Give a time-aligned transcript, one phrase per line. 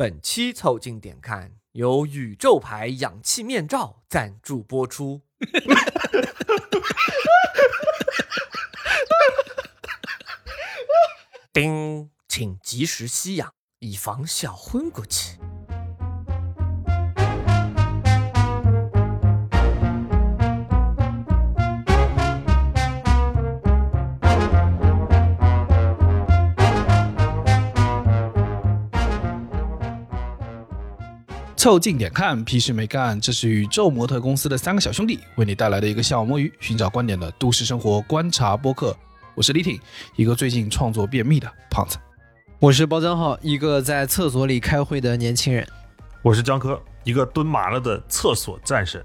[0.00, 5.22] 本期凑近点看由宇宙牌氧气面罩赞助播出。
[11.52, 15.36] 叮，请及时吸氧，以防小昏过去。
[31.58, 33.20] 凑近点看，屁事没干。
[33.20, 38.96] 这是宇宙模特公司的三个小兄弟为你带来的一个下午摸鱼、寻找观点的都市生活观察播客。
[39.34, 39.76] 我是李挺，
[40.14, 41.98] 一个最近创作便秘的胖子。
[42.60, 45.66] 我是包江浩，一个在厕所里开会的年轻人。
[46.22, 49.04] 我是江科，一个蹲麻了的厕所战神。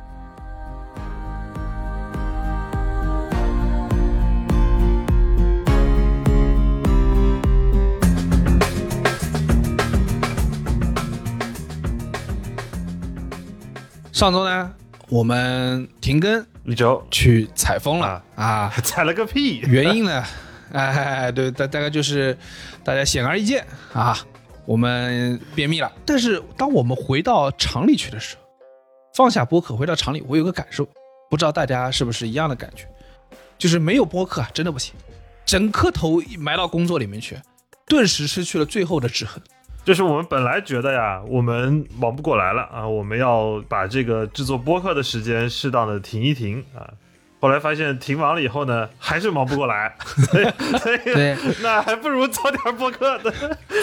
[14.21, 14.71] 上周呢，
[15.09, 19.61] 我们停更一周去采风了啊， 采了个屁！
[19.61, 20.23] 原因呢，
[20.73, 22.37] 哎，对，大大概就是
[22.83, 24.15] 大家显而易见啊，
[24.63, 25.91] 我们便秘了。
[26.05, 28.43] 但是当我们回到厂里去的时候，
[29.15, 30.87] 放下播客回到厂里，我有个感受，
[31.27, 32.85] 不知道大家是不是一样的感觉，
[33.57, 34.93] 就是没有播客啊，真的不行，
[35.47, 37.39] 整颗头埋到工作里面去，
[37.87, 39.41] 顿时失去了最后的制衡。
[39.83, 46.87] 就是我们本来觉得呀，我们忙不过来了啊，我们要把这个制作播客的时间适当的停一停啊。
[47.39, 49.95] 后来发现停完了以后呢，还是忙不过来，
[50.29, 53.33] 所以对，那还不如做点播客的，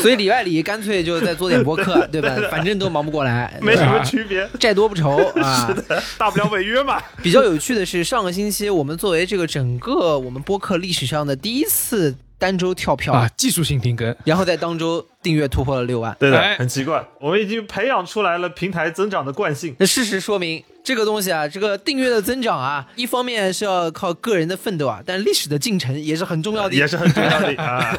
[0.01, 2.37] 所以里外里干脆就再做点播客， 对吧？
[2.49, 5.67] 反正都忙不过来， 没什么区别，债多不愁啊。
[5.67, 7.03] 是的，大不了违约嘛。
[7.21, 12.15] 比较有趣的是，上个星期我们作为这个整个我们播客历史上的第一次。
[12.39, 19.75] 单周跳票啊，技术性停更，然后在当周订阅突破了六万，对的，很奇怪，我们已经培养出来了平台增长的惯性。
[19.79, 27.99] 那事实说明，这个东西啊，这个订阅的增长啊，一方面是要靠个人的奋斗啊，但历史的进程也是很重要的，也是很重要的 啊。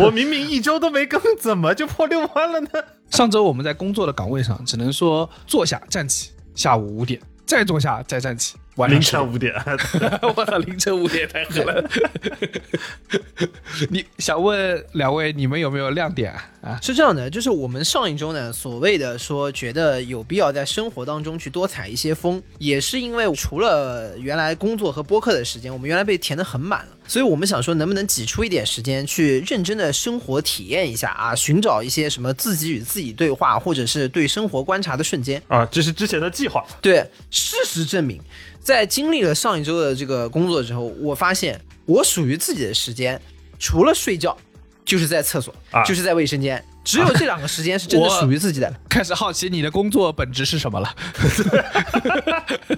[0.00, 2.68] 我明明一周都没更，怎么就破六万了呢？
[3.10, 8.56] 上周我们在工作的岗位上，只能说坐下站起，下午五点再坐下再站起。
[8.88, 9.54] 凌晨五点，
[10.36, 10.58] 我操！
[10.58, 11.82] 凌晨五点太狠了。
[13.88, 16.78] 你想问两位，你们有没有亮点啊？
[16.82, 31.34] 是这样的，就是我们上一周呢，所谓的说觉得有必要在生活当中去多采一些风，也是因为除了原来工作和播客的时间，我们原来被填的很满了，所以我们想说，能不能挤出一点时间去认真的生活体验一下啊？
[31.34, 35.64] 寻找一些什么自己与自己对话，或者是对生活观察的瞬间啊？
[35.66, 36.64] 这是之前的计划。
[36.82, 38.20] 对，事实证明。
[38.60, 43.20] 在经历了上一周的这个工作之后，我发现我属于自己的时间，
[43.58, 44.36] 除了睡觉，
[44.84, 45.54] 就是在厕所，
[45.86, 48.72] 就是在卫生间，只有这两个时间是真的属于自己的。
[48.88, 50.94] 开始好奇你的工作本质是什么了。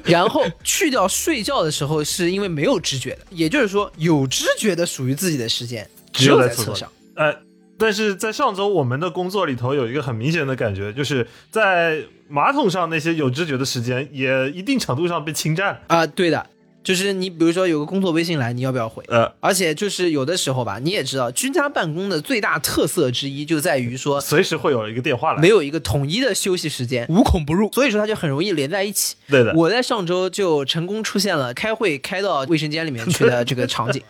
[0.05, 6.91] 然后去掉睡觉的时候，是因为没有知觉的，也就是说，有知觉的属于自己的时间只有在厕所上。
[7.15, 7.33] 呃，
[7.79, 12.03] 但是在上周我们的工作里头有一个很明显的感觉，就是在。
[12.31, 16.07] 马桶上那些有知觉的时间，也一定程度上被侵占啊！
[16.07, 16.47] 对的。
[16.83, 19.05] 就是你，比如说有个工作微信来，你要不要回？
[19.09, 29.17] 呃，而且就是有的时候吧，你也知道，居家办公的最大特色之一就在于说，随时会有一个电话来，没有一个统一的休息时间，无孔不入，所以说它就很容易连在一起。
[29.29, 34.03] 对的，我在上周就成功出现了开会开到卫生间里面去的 这个场景，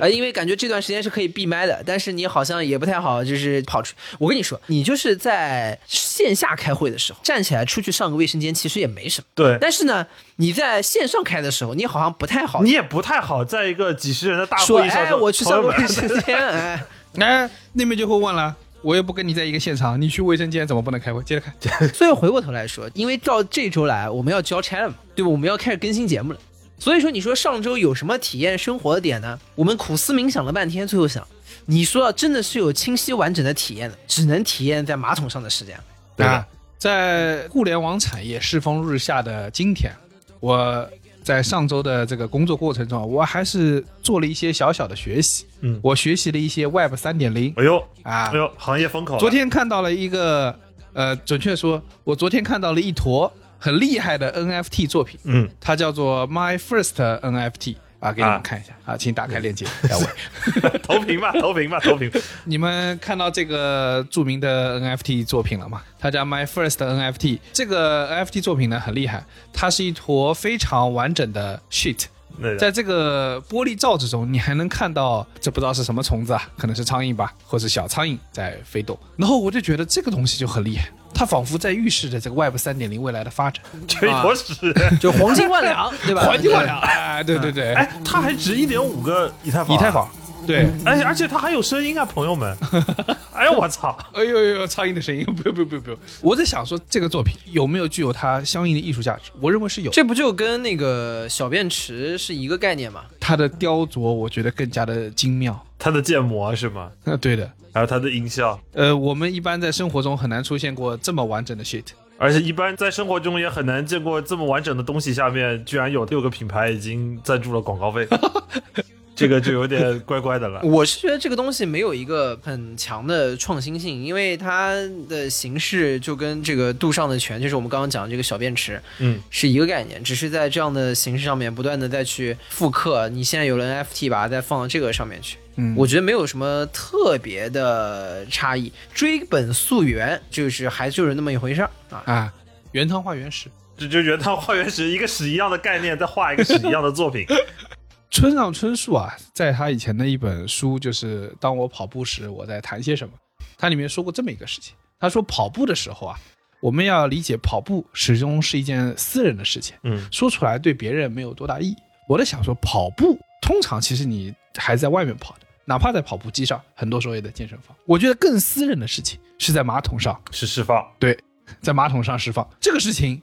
[0.00, 3.94] 呃，因为感觉这段时间是可以闭麦的，但是你好像也不太好，就是跑出。
[4.18, 9.26] 我跟你说，你就是在线下开会的时候，站起来出去上个卫生间，其实也没什么。
[9.34, 10.06] 对，但是呢。
[10.40, 16.84] 你在线上开的时候，你好像不太好，你也不太好，在一个几十人的大会议上说，我去上卫生间，哎，
[17.18, 21.22] 哎，那边就会问了，我又不跟你在一个现场，你去卫生间怎么不能开会？
[21.22, 21.88] 接着看。
[21.94, 25.28] 所以回过头来说，因为到这周来，我们要交差了嘛，对吧？
[25.30, 26.38] 我们要开始更新节目了，
[26.78, 29.38] 所以说你说上周有什么体验生活的点呢？
[29.54, 31.26] 我们苦思冥想了半天，最后想，
[31.66, 35.78] 你说真的是有清晰完整的体验的，只能体验在马桶上的时间，
[36.16, 36.46] 对吧？
[36.78, 39.92] 在互联网产业世风日下的今天。
[40.40, 40.88] 我
[41.28, 45.44] 在上周的这个工作过程中，我还是做了一些小小的学习。
[45.60, 47.52] 嗯，我学习了一些 Web 三点零。
[47.58, 49.18] 哎呦啊，哎呦，行业风口。
[49.18, 50.58] 昨天看到了一个，
[50.94, 60.06] 呃，准确说，我昨天看到了一坨很厉害的 NFT 作品，嗯，它叫做 My First NFT 啊，给你们啊看一下啊，请打开链接，两位。
[60.82, 62.10] 投屏吧，投屏吧，投屏。
[62.44, 65.82] 你们看到这个著名的 NFT 作品了吗？
[65.98, 67.40] 它叫 My First NFT。
[67.52, 72.04] 这个 NFT 作品呢很厉害，它是一坨非常完整的 shit。
[72.40, 78.98] 对在这个玻璃罩子中，你还能看到这不知道是什么虫子啊，可能是苍蝇吧，或是小苍蝇在飞动。
[79.16, 84.54] 然后我就觉得这个东西就很厉害，它仿佛在预示着这个 Web 三点零未来的发展，就一坨屎。
[85.00, 86.22] 就黄金万两， 对吧？
[86.22, 86.78] 黄金万两。
[86.80, 89.74] 哎，对对对，哎，它还值一点五个以太坊。
[89.74, 89.90] 以太。
[89.90, 90.08] 坊，
[90.48, 90.66] 对。
[90.84, 92.56] 而且而且它还有声音啊，朋友们。
[93.34, 93.96] 哎呦我操！
[94.12, 95.98] 哎呦呦呦，苍蝇的声音，不用不用不用不用。
[96.22, 99.30] 我在想说，这个作品有没有具有它相应的艺术价值？
[99.40, 99.90] 我认为是有。
[99.92, 103.04] 这不就跟那个小便池是一个概念吗？
[103.20, 105.64] 它的雕琢，我觉得更加的精妙。
[105.78, 106.90] 它的建模是吗？
[107.04, 107.48] 呃， 对的。
[107.72, 111.84] 还有它的音效，呃，我们一般在生活中很难出现过这么完整的 shit。
[112.16, 118.08] 而且一般在生活中也很难见过这么完整的东西下面居然有六个品牌已经赞助了广告费，
[119.18, 120.60] 这个就有点怪怪的了。
[120.64, 124.74] 我是觉得这个东西没有一个很强的创新性，因为它
[125.08, 133.08] 的形式就跟这个杜尚的泉，就是我们刚刚讲的这个小便池，嗯，是一个概念，只是在这样的形式上面不断的再去复刻。
[133.08, 138.72] 你现在有了 NFT，把它再放到这个上面去，嗯我觉得没有什么特别的差异。
[138.94, 142.02] 追本溯源，就是还就是那么一回事儿啊。
[142.06, 142.32] 啊，
[142.72, 143.48] 原汤化原石。
[143.76, 147.24] 这就原汤化原石，一个屎一样的概念，再画一个屎一样的作品。
[148.10, 153.14] 村上春树啊，在他以前的一本书，就是《当我跑步时，我在谈些什么》，
[153.56, 154.74] 他里面说过这么一个事情。
[154.98, 156.18] 他说，跑步的时候啊，
[156.60, 161.76] 我们要理解跑步始终是一件私人的事情，嗯，说出来对别人没有多大意义。
[162.08, 167.76] 我在想说，跑步通常其实你还在外面跑的，哪怕在跑步机上，很多时候也在健身房。
[167.84, 170.84] 我觉得更私人的事情是在马桶上， 是释放。
[170.98, 171.16] 对，
[171.60, 173.22] 在马桶上释放这个事情，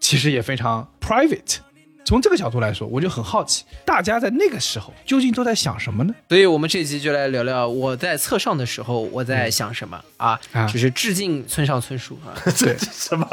[0.00, 1.58] 其实也非常 private。
[2.04, 6.14] 从这个角度来说，我就很好奇，大家在那个时候究竟都在想什么呢？
[6.28, 12.36] 所以我们这集就来聊聊我在侧上的时候我在想什么啊，啊就是致敬村上春树啊。
[12.58, 13.26] 对， 什么？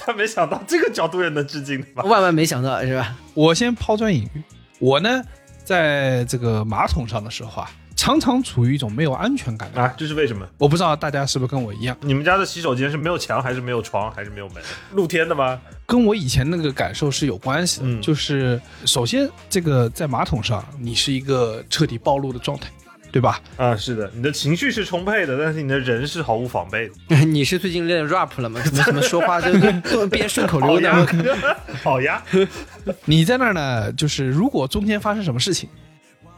[0.00, 2.02] 他没想到这个角度也能致敬的吧？
[2.04, 3.16] 万万没想到是吧？
[3.34, 4.42] 我先抛砖引玉，
[4.78, 5.22] 我呢，
[5.64, 9.68] 在这个马桶上的时候啊，常常处于一种没有安全感。
[9.74, 10.46] 啊，这是为什么？
[10.56, 14.62] 我不知道大家是不是跟我一样，你们家的洗手间是没有墙，还是没有床，还是没有门？
[14.92, 15.60] 露天的吗？
[15.84, 17.86] 跟我以前那个感受是有关系的。
[17.88, 22.68] 嗯就是首先，这个在马桶上，你是一个彻底暴露的状态，
[23.10, 23.40] 对吧？
[23.56, 27.16] 啊，是的，你的情绪是充沛的，但是你的人是毫无防备的。
[27.26, 28.60] 你是最近练 rap 了吗？
[28.64, 32.22] 怎么怎么说话 就变顺口溜好呀呢？， 好呀，
[33.06, 35.68] 你在那儿呢，就是如果中间发生什么事情，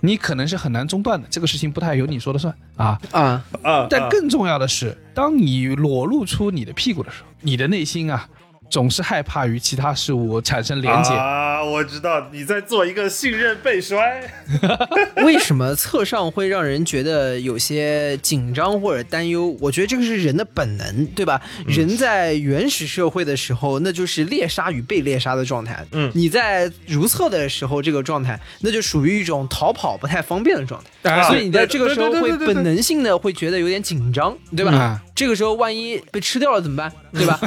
[0.01, 3.01] 你可能是很难中断的，这个事情不太由你说了算啊。
[3.13, 3.71] 啊，啊！
[3.71, 8.29] 啊但更重要的是，当你裸露出你的屁股的时候，你的内心啊，
[8.71, 11.13] 总是害怕与其他事物产生连接。
[11.13, 14.23] 啊，我知道你在做一个信任背摔。
[15.25, 19.57] 为什么侧上会让人觉得有些紧张或者担忧？
[19.61, 21.41] 我觉得这个是人的本能，对吧？
[21.67, 25.85] 人在原始社会的时候，那就是猎杀与被猎杀的状态。
[25.93, 31.11] 嗯你在如厕的时候，这个状态那就属于一种逃跑不太方便的状态。
[31.11, 34.73] 啊所以你在这个时候会本能性的会觉得有点紧张，对吧？
[34.73, 36.91] 啊这个时候万一被吃掉了怎么办？
[37.13, 37.39] 对吧？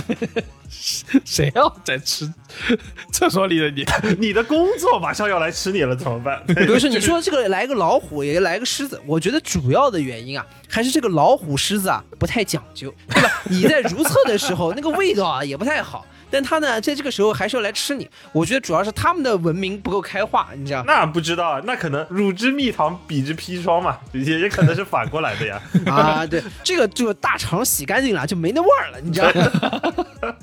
[1.26, 2.32] 谁要在吃
[3.12, 3.84] 厕所里的你？
[4.20, 6.40] 你的工作马上要来吃你了，怎么办？
[6.46, 13.42] 比如说你说这个来个老虎，也来个狮子，我觉得主要的原因啊，还是这个老虎、狮子啊不太讲究，对吧？
[13.50, 18.10] 你在如厕的时候，那个味道啊也不太好，但他呢在这个时候还是要来吃你。
[18.32, 20.84] 我觉得主要是他们的文明不够开化，你知道？
[20.88, 25.62] 那不知道啊，那可能乳之蜜糖，彼之砒霜嘛， 也也可能是反过来的呀。
[25.86, 30.34] 啊，对，这个就大肠洗干净了就没那味儿了，你知道吗？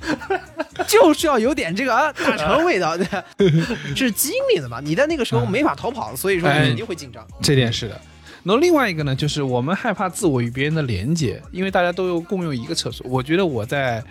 [0.87, 3.07] 就是要有点这个啊大肠味道，对，
[3.95, 4.81] 这是基因里的嘛。
[4.81, 7.27] 你在那个时候没法逃跑，所以说你哎肯定会紧张。
[7.43, 8.01] 这点是的。
[8.43, 13.07] 然后另外一个呢，就是我们害怕自我与别人的连接，因为大家都有共用一个厕所。
[13.07, 14.03] 我觉得我在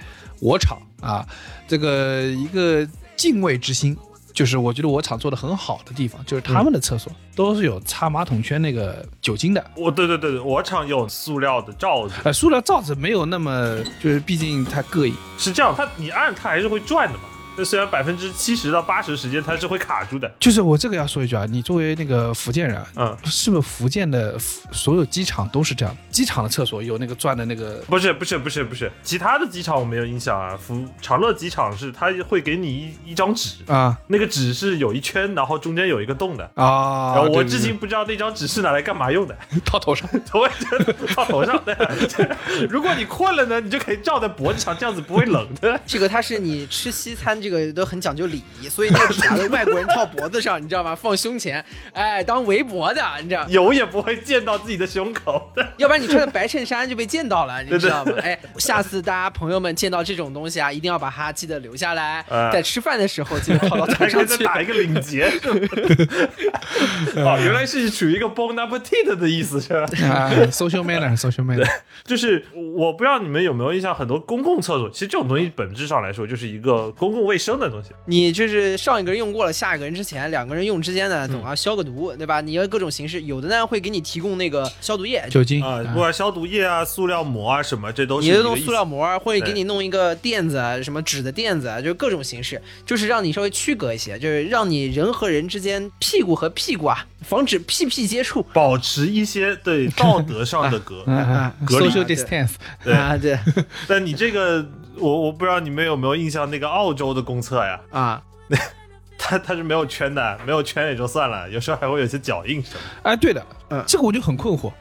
[0.41, 1.25] 我厂啊，
[1.67, 3.97] 这个一个敬畏之心，
[4.33, 9.63] 就是我觉得我厂做的很好的地方，就是他们的厕所都是有擦马桶圈那个酒精的。
[9.75, 15.13] 我对对对对，我厂有塑料的罩子，呃，塑料罩子没有那么，就是毕竟它膈应。
[15.37, 17.23] 是这样，它你按它还是会转的嘛。
[17.59, 24.39] 那虽然百分之七十到八十时间它是会卡住的，就是我这个要说一句啊，你作为那个福建人啊，嗯，是不是福建的
[24.71, 25.93] 所有机场都是这样？
[26.09, 30.57] 机场的厕所有那个转的那个不是不是不是不是，其他的机场我没有印象啊。
[30.57, 36.49] 福长乐机场是它会给你一一张纸，啊那个纸是有一圈，然后中间有一个洞的。
[36.55, 37.13] 啊！
[37.15, 40.07] 然后我对至今不知道那张纸是拿来干嘛用的， 套头上。
[40.33, 41.59] 我也觉得套头上。
[41.65, 41.75] 的，
[42.69, 45.79] 如果你困了呢，你就可以罩在脖子上，这样子不会冷的。
[45.85, 50.95] 这个它是你吃西餐，这个都很讲究礼仪，所以那个假的外国人套脖子上，你知道吗？
[50.95, 51.63] 放胸前，
[51.93, 53.45] 哎，当围脖的，你知道。
[53.49, 55.67] 有也不会溅到自己的胸口的。
[55.77, 58.13] 要不然你穿的白衬衫就被溅到了，你知道吗？
[58.21, 64.37] 哎，下次大家朋友们见到这种东西啊，一定要把它记得留下来，哎在吃饭的时候记得套到还可以腿上去。
[64.37, 65.25] 再打一个领结，
[67.15, 69.81] 哦，原来是属于一个 bon appetit 的意思，是吧？
[70.07, 71.67] 啊，social manner，social manner，
[72.03, 72.45] 就是
[72.77, 77.89] 我不知道你们有没有印象，很多公共厕所，其实这种东西本质上来说就是一个公共卫生的东西。
[78.05, 82.41] 你就是上一个人用过了，下一个人之前，两个人用之间呢，总要消个毒，对吧？
[82.41, 98.45] 你要各种形式，有的呢会给你提供那个消毒液，酒精啊，不管消毒液啊、塑料膜啊什么，这都是你就弄塑料膜，或者给你弄一个垫子，啊，什么纸的垫子，啊，就是各种形式，就是让你稍微区隔一些，就是让你人和人之间屁股和屁股啊，防止屁屁接触。
[98.53, 101.03] 保持一些对道德上的 隔。
[101.07, 102.51] 嗯啊嗯隔离，social distance，
[102.83, 103.37] 对啊，对
[103.87, 104.65] 但你这个，
[104.99, 108.57] 我我不知道你们有没有印象，那个澳洲的公厕呀，啊，那
[109.17, 112.79] 它它是没有圈的，没有圈也就算了，有时候还会有些脚印什么。
[113.03, 114.71] 哎，对的，嗯这个我就很困惑，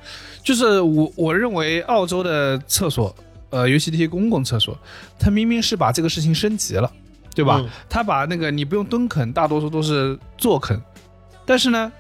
[0.43, 3.15] 就是我我认为澳洲的厕所，
[3.51, 4.77] 呃，尤其这些公共厕所，
[5.19, 6.91] 它明明是把这个事情升级了，
[7.35, 7.61] 对吧？
[7.63, 10.81] 嗯它把那个你不用蹲坑，大多数都是坐坑，
[11.45, 11.91] 但是呢，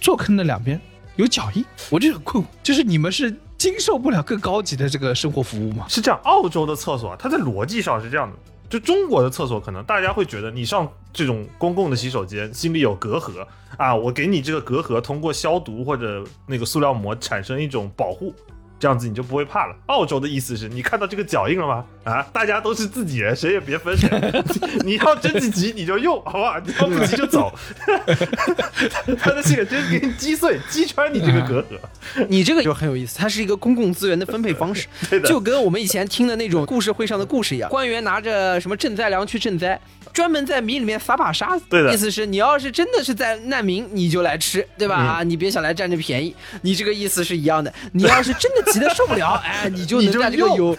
[0.00, 0.80] 坐坑的两边
[1.14, 5.86] 有脚印，我就很困惑，就是你们是经受不了更高级的这个生活服务吗？
[5.88, 8.36] 是这样，澳洲的厕所它在逻辑上是这样的，
[8.68, 13.46] 就中国的厕所可能大家会觉得你上这种公共的洗手间心里有隔阂
[13.76, 18.34] 啊，我给你这个隔阂，通过消毒或者那个塑料膜产生一种保护。
[18.78, 19.76] 这样子你就不会怕了。
[19.86, 21.84] 澳洲的意思是你看到这个脚印了吗？
[22.04, 24.08] 啊，大家都是自己人，谁也别分谁。
[24.84, 26.60] 你要真的急你就用，好吧？
[26.64, 27.52] 你要不急就走。
[29.18, 32.26] 他的这个就是给你击碎、击穿你这个隔阂。
[32.28, 39.80] 你这个就很有意思，它是一个公共资源的分配方式，对的，就跟我们以前听的那种故事会上的故事一样，官员拿着什么赈灾粮去赈灾，
[40.16, 44.96] 专门在米里面撒把沙子，对的意思是你要是真的是在难民，你就来吃，对吧？
[44.98, 47.70] 嗯啊，你别想来占这便宜，你这个意思是一样的。
[47.92, 50.74] 你要是真的急得受不了， 哎，你就能在这个有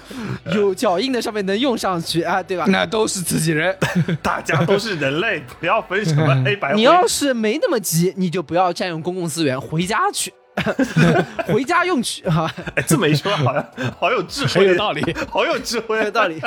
[0.56, 2.66] 有脚印的上面能用上去啊，对吧？
[2.68, 3.78] 那都是自己人，
[4.24, 6.74] 大家都是人类，不要分什么黑白。
[6.74, 10.34] 你要是没那么急，你就不要占用公共资源，回家去，
[11.48, 13.66] 回家用去哈，哎，这么一说，好像
[14.00, 15.02] 好有智慧，很有道理。
[15.30, 16.42] 好有智慧，有道理。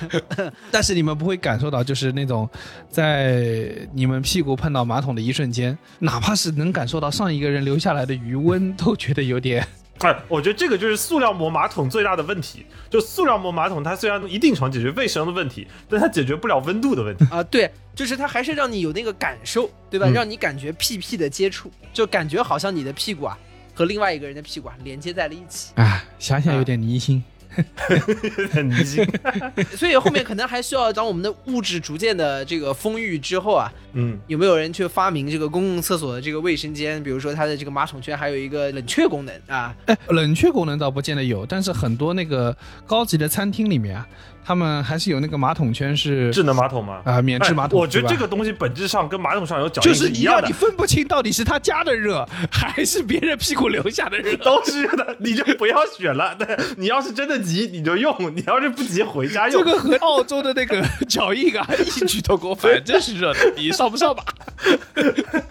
[0.70, 2.48] 但是你们不会感受到，就是那种
[2.88, 9.66] 在你们屁股碰到马桶的一瞬间，哪怕是能感受到上一个人留下来的余温，都觉得有点
[10.00, 12.66] 哎，我觉得这个就是塑料膜马桶最大的问题。
[12.90, 17.24] 就塑料膜马桶，它虽然一定程度解决卫生的问题，但它解决不了温度的问题。
[17.30, 20.06] 啊，对，就是它还是让你有那个感受，对吧？
[20.08, 23.38] 嗯让你感觉屁屁的接触，就感觉好像你的屁股啊
[23.74, 25.72] 和另外一个人的屁股啊连接在了一起。
[25.76, 27.14] 啊，想想有点离心。
[27.14, 27.33] 很
[28.62, 29.06] 泥心。
[29.76, 37.02] 所以后面可能还需要当我们的物质逐渐的这个丰裕之后啊，嗯，有没有人去发明这个公共厕所的这个卫生间？
[37.02, 42.56] 比如说它的这个马桶圈还有一个冷却功能啊，哎，冷却功能倒不见得有，但是很多那个
[42.86, 44.06] 高级的餐厅里面啊，
[44.44, 47.00] 他们还是有那个马桶圈是智能马桶吗？
[47.04, 47.78] 啊、免治马桶。
[47.78, 50.52] 哎我觉得这个东西本质上跟马桶上有脚印就是一样的你让你。
[50.52, 54.36] 分不清到底是他家的热 还是别人屁股留下的热。
[54.44, 56.34] 都是的，你就不要选了。
[56.38, 59.64] 对，你要是真的急，你就用；你要是不急，回家用。
[59.64, 64.24] 这个和澳洲的那个脚印啊异曲同工，反正是热的，你上不上吧？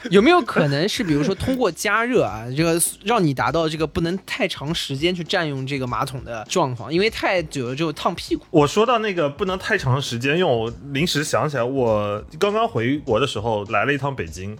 [0.09, 6.93] 有没有可能是比如说通过加热啊，这个让你达到这个不能太长时间去占用这个马桶的状况？
[6.93, 8.45] 因为太久了之后烫屁股。
[8.49, 14.57] 我说到那个不能太长时间用，我临时想起来，我刚刚回国的时候来了一趟北京，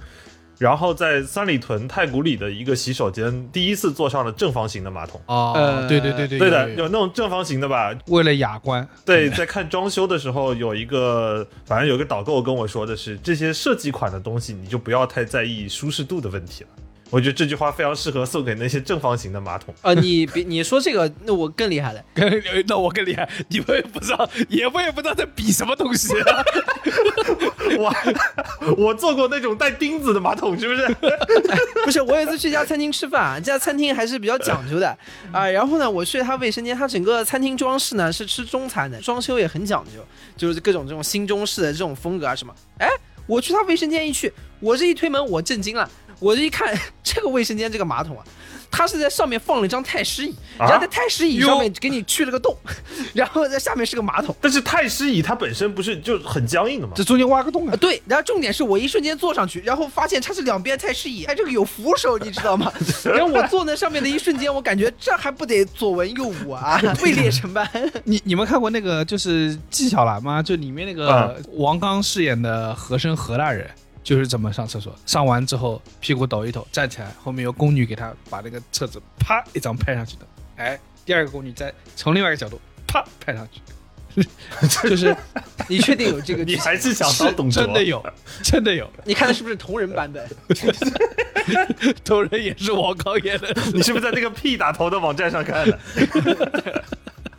[0.57, 5.19] 然后在三里屯太古里的一个洗手间，第一次坐上了正方形的马桶。
[5.25, 7.93] 哦呃对对对对对的，有有那种正方形的吧？
[8.07, 16.69] 为了雅观，对，在看装修的时候，有一个反正有个导购跟我说的是，这些设计款的东西你就不要太在意舒适度的问题了。
[17.09, 19.73] 我觉得这句话非常适合送给那些正方形的马桶。
[19.81, 22.03] 啊，你别你说这个，那我更厉害了。
[22.67, 26.43] 那我更厉害，你们也不知道，也我也不知道在比什么东西、 啊。
[27.77, 30.87] 我我做过那种带钉子的马桶，是不是？
[31.85, 34.97] 不是，我有一次去一家餐厅吃饭啊，这家餐厅还是比较讲究的
[35.31, 35.47] 啊。
[35.47, 40.03] 然后呢，我去他卫生间，他整个餐厅装饰呢是吃中餐的，装修也很讲究，
[40.35, 42.53] 就是各种这种新中式的这种风格啊什么。
[42.79, 42.87] 哎，
[43.27, 45.89] 我去他卫生间一去，我这一推门，我震惊了，
[46.23, 48.23] 我这一看这个卫生间这个马桶啊。
[48.75, 52.57] 它是在上面放了一张太师椅，然后在太师椅上面给你去了个洞，
[53.13, 54.35] 然后在下面是个马桶。
[54.41, 56.93] 但是太师椅它本身不是就很僵硬的吗？
[56.95, 57.75] 这中间挖个洞啊！
[57.75, 62.73] 对，然后重点是我一瞬间坐上去，然后发现它是两边太师椅，它这个有扶手，你知道吗？
[63.05, 67.69] 然后我坐那上面的一瞬间，我感觉这还不得左文右武啊，位列成班。
[68.05, 70.41] 你你们看过那个就是纪晓岚吗？
[70.41, 73.69] 就里面那个王刚饰演的和珅何大人。
[74.03, 80.27] 就是怎么上厕所，上完之后屁股抖一抖，站起来，后面有宫女给他把那个册子啪一张拍上去的。
[80.57, 83.59] 哎，第二个宫女再从另外一个角度啪拍上去，
[84.89, 85.15] 就是
[85.67, 86.43] 你确定有这个？
[86.45, 88.03] 你还是想当董真的有，
[88.43, 88.89] 真的有。
[89.05, 90.27] 你看的是不是同人版本？
[92.03, 93.53] 同人也是王刚演的。
[93.73, 95.79] 你是不是在那个 P 打头的网站上看的？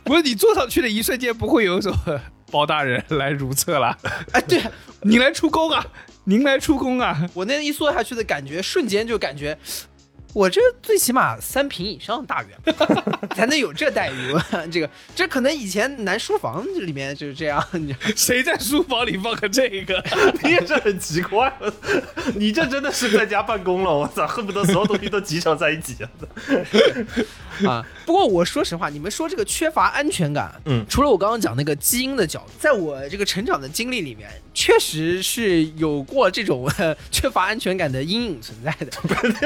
[0.03, 3.97] 不是，你坐上去的一瞬间不会有什么包大人来如厕了？
[4.33, 4.61] 哎，对，
[5.01, 5.85] 你来出宫啊！
[6.25, 7.29] 您来出宫啊！
[7.33, 9.57] 我那一缩下去的感觉，瞬间就感觉，
[10.33, 12.57] 我这最起码三平以上大员
[13.35, 14.33] 才能 有这待遇。
[14.71, 17.63] 这个这可能以前男书房里面就是这样。
[18.17, 20.03] 谁在书房里放个这个？
[20.43, 21.53] 你也是很奇怪。
[22.33, 23.93] 你这真的是在家办公了？
[23.93, 25.95] 我操，恨不得所有东西都集成在一起。
[27.67, 27.85] 啊！
[28.05, 36.69] 不过我说实话，你们说这个缺乏安全感，嗯，除了我刚刚讲那个基因的角度，在我这个成长的经历里面，确实是有过这种
[37.11, 38.91] 缺乏安全感的阴影存在的。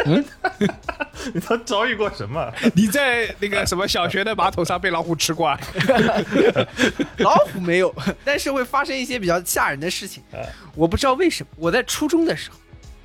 [0.06, 0.26] 嗯，
[1.34, 2.52] 你都遭遇过什么？
[2.76, 5.56] 你在那个什么小学的马桶上被老虎吃过？
[7.18, 7.94] 老虎没有，
[8.26, 10.24] 但是会发生一些比较吓人的事情。
[10.76, 12.58] 我不知道为什么，我在初中的时候，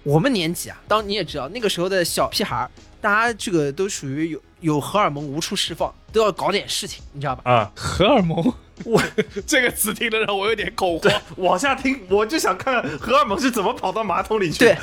[0.02, 2.68] 我们年级啊，当你也知道，那个时候的小屁孩，
[3.04, 4.40] 大家这个都属于有。
[4.60, 7.42] 有荷尔蒙无处释放，都要搞点事情，你知道吧？
[7.44, 8.42] 啊，荷尔蒙，
[8.86, 9.02] 我
[9.46, 11.12] 这个词听得让我有点恐慌。
[11.36, 14.60] 往下听，我就想看荷尔蒙是怎么跑到马桶里去。
[14.60, 14.78] 对，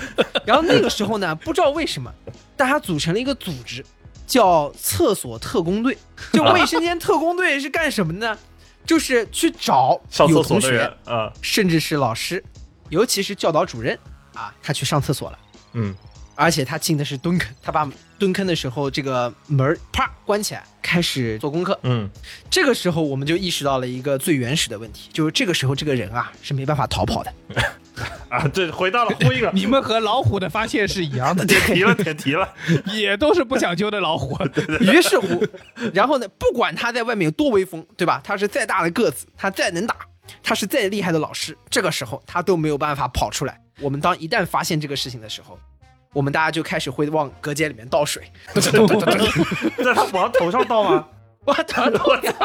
[0.45, 2.13] 然后那个时候呢， 不知道为什么，
[2.55, 3.83] 大家组成了一个组织，
[4.27, 5.97] 叫厕所特工队。
[6.31, 8.37] 就卫生间特工队是干什么呢？
[8.85, 9.99] 就是去找
[10.29, 12.43] 有同学啊，甚至是老师，
[12.89, 13.97] 尤其是教导主任
[14.35, 15.39] 啊，他去上厕所了。
[15.73, 15.95] 嗯。
[16.35, 21.79] 而且他进的是蹲坑，他把蹲坑的时候这个门啪关起来，开始做功课。
[21.83, 22.09] 嗯，
[22.49, 27.33] 这个时候我们就意识到了一个最原始的问题，就是这个时候这个人啊是没办法逃跑的。
[28.29, 29.51] 啊，对回到了呼应了。
[29.53, 32.47] 你们和老虎的发现是一样的， 点题了，点题了，
[32.93, 34.37] 也都是不讲究的老虎。
[34.79, 35.45] 于是乎，
[35.93, 38.21] 然后呢，不管他在外面有多威风，对吧？
[38.23, 39.95] 他是再大的个子，他再能打，
[40.41, 43.59] 他是再厉害的老师，这个时候他都没有办法跑出来。
[43.81, 45.59] 我们当一旦发现这个事情的时候。
[46.13, 48.21] 我们大家就开始会往隔间里面倒水，
[48.53, 51.07] 在他往头上倒吗？
[51.45, 51.81] 往头
[52.21, 52.31] 上。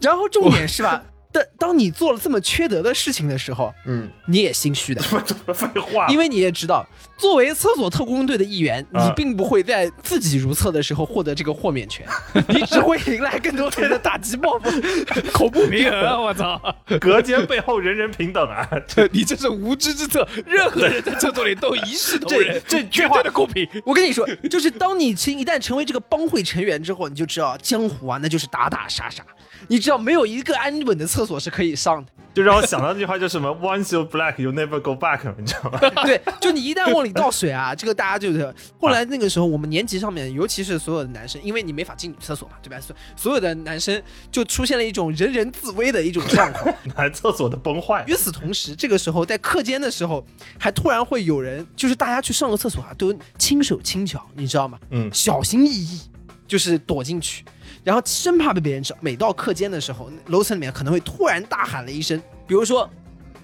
[0.00, 1.02] 然后重点是吧？
[1.32, 5.00] 当当你做了这么缺德的事情的时候，嗯，你也心虚的。
[5.54, 6.84] 废话，因为你也知道，
[7.16, 12.06] 作为厕所特工队的一员，你并不会在自己如厕的时候获得这个豁免权，
[12.48, 14.70] 你只会迎来更多人的打击报复，
[15.32, 16.20] 恐怖平衡啊！
[16.20, 16.60] 我操，
[17.00, 18.68] 隔间背后人人平等啊！
[19.12, 23.68] 你这是无知之策，任何人在厕所里都一视同仁，这绝对的公平。
[23.84, 29.24] 我跟你说，就是当你成一旦成为这个帮会成员之后，你就知道江湖啊，那就是打打杀杀。
[29.68, 35.78] 你知道没有一个安稳的厕所是可以上的，就让我想到那句话，叫什么 “Once you black, you never go back”，你知道吗？
[36.04, 38.52] 对，就你一旦往里倒水啊， 这个大家就是。
[38.78, 42.80] 后来那个时候，我们年级上面，尤其是所有的男生，因为你没法进女厕所嘛，对吧？
[42.80, 48.04] 所所有的男生就出现了一种人人自危的一种状况，男厕所的崩坏。
[48.06, 50.24] 与此同时，这个时候在课间的时候，
[50.58, 54.78] 还突然会有人，就是大家去上个厕所啊，都轻手轻脚，你知道吗？
[54.90, 56.00] 嗯，小心翼翼，
[56.46, 57.44] 就是躲进去。
[57.82, 62.88] 然后生怕被别人知道，每到课间的时候，楼层里面可能会突然大喊了一声，比如说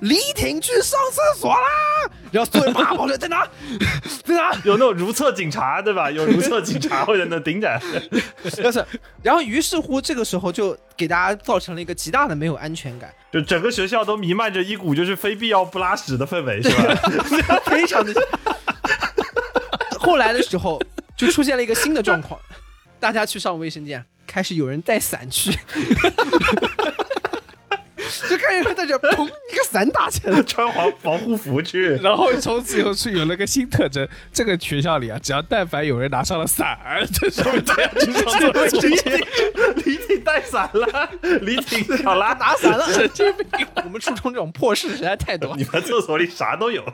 [0.00, 3.48] 李挺去上厕所啦， 然后所有人啪跑出来，在哪，
[4.24, 4.52] 在哪？
[4.62, 6.10] 有那种如厕警察对吧？
[6.10, 7.80] 有如厕警察会在那盯着。
[8.62, 8.84] 但是，
[9.22, 16.68] 然后于是乎这个时候就给大家造成了一个极大的没有安全感，就整个学校都弥漫着一股就是非必要不拉屎的氛围，是
[17.48, 17.58] 吧？
[17.64, 18.12] 非常的。
[19.98, 20.78] 后来的时候
[21.16, 22.38] 就出现了一个新的状况，
[23.00, 24.04] 大家去上卫生间。
[24.26, 25.58] 开始有人带伞去，就
[28.46, 30.42] 看见他在这砰一个伞打起来了。
[30.46, 31.96] 穿防防护服去。
[31.96, 36.78] 然后从此以后是有了个新特征，这个学校里啊，只要但凡有人拿上了伞，
[37.12, 38.80] 这说明这样去上厕所。
[38.82, 39.12] 李挺，
[39.84, 41.10] 李挺带伞了，
[41.42, 43.66] 李挺小拉 拿伞了，神经病！
[43.84, 45.64] 我们初中这种破事实在太多 你。
[45.72, 46.84] 们厕所里啥都有。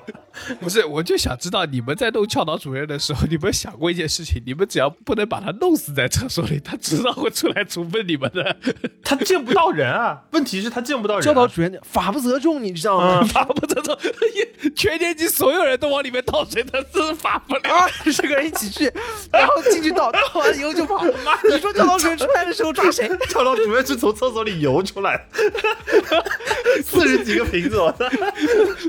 [0.60, 4.42] 不是，我就想知道你们在弄教导主任的时候，你们想过一件事情？
[4.46, 8.56] 你们只要不能把他弄死在厕所里，他迟早会出来处分你们的。
[9.04, 11.26] 他见不到人啊，问题是他见不到人、啊。
[11.26, 13.22] 教导主任法不责众，你知道吗？
[13.32, 13.96] 法不责众，
[14.74, 17.60] 全年级所有人都往里面倒水，他是法不了。
[17.72, 18.92] 二，十个人一起去，
[19.32, 21.02] 然后进去倒，倒完以后就跑。
[21.24, 23.08] 妈你说教导主任出来的时候抓谁？
[23.28, 26.24] 教导主任是从厕所里游出来的，
[26.84, 28.06] 四十几个瓶子，我操！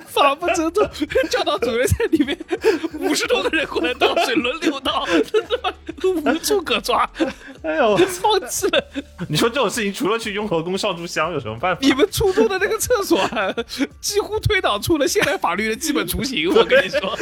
[0.07, 0.87] 法不责众，
[1.29, 2.37] 教导主任在里面
[2.99, 5.73] 五十多个人过来倒水，轮流倒，这他妈
[6.33, 7.09] 无处可抓，
[7.63, 8.83] 哎呦，放弃了。
[9.29, 11.79] 你说这种事情，除了去雍和宫上炷香，有什么办法？
[11.81, 13.53] 你们初中的那个厕所、啊，
[14.01, 16.49] 几乎推导出了现代法律的基本雏形。
[16.53, 17.17] 我跟你说，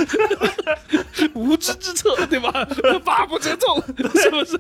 [1.34, 2.52] 无知之策，对吧？
[3.04, 3.82] 法不责众，
[4.16, 4.58] 是不是？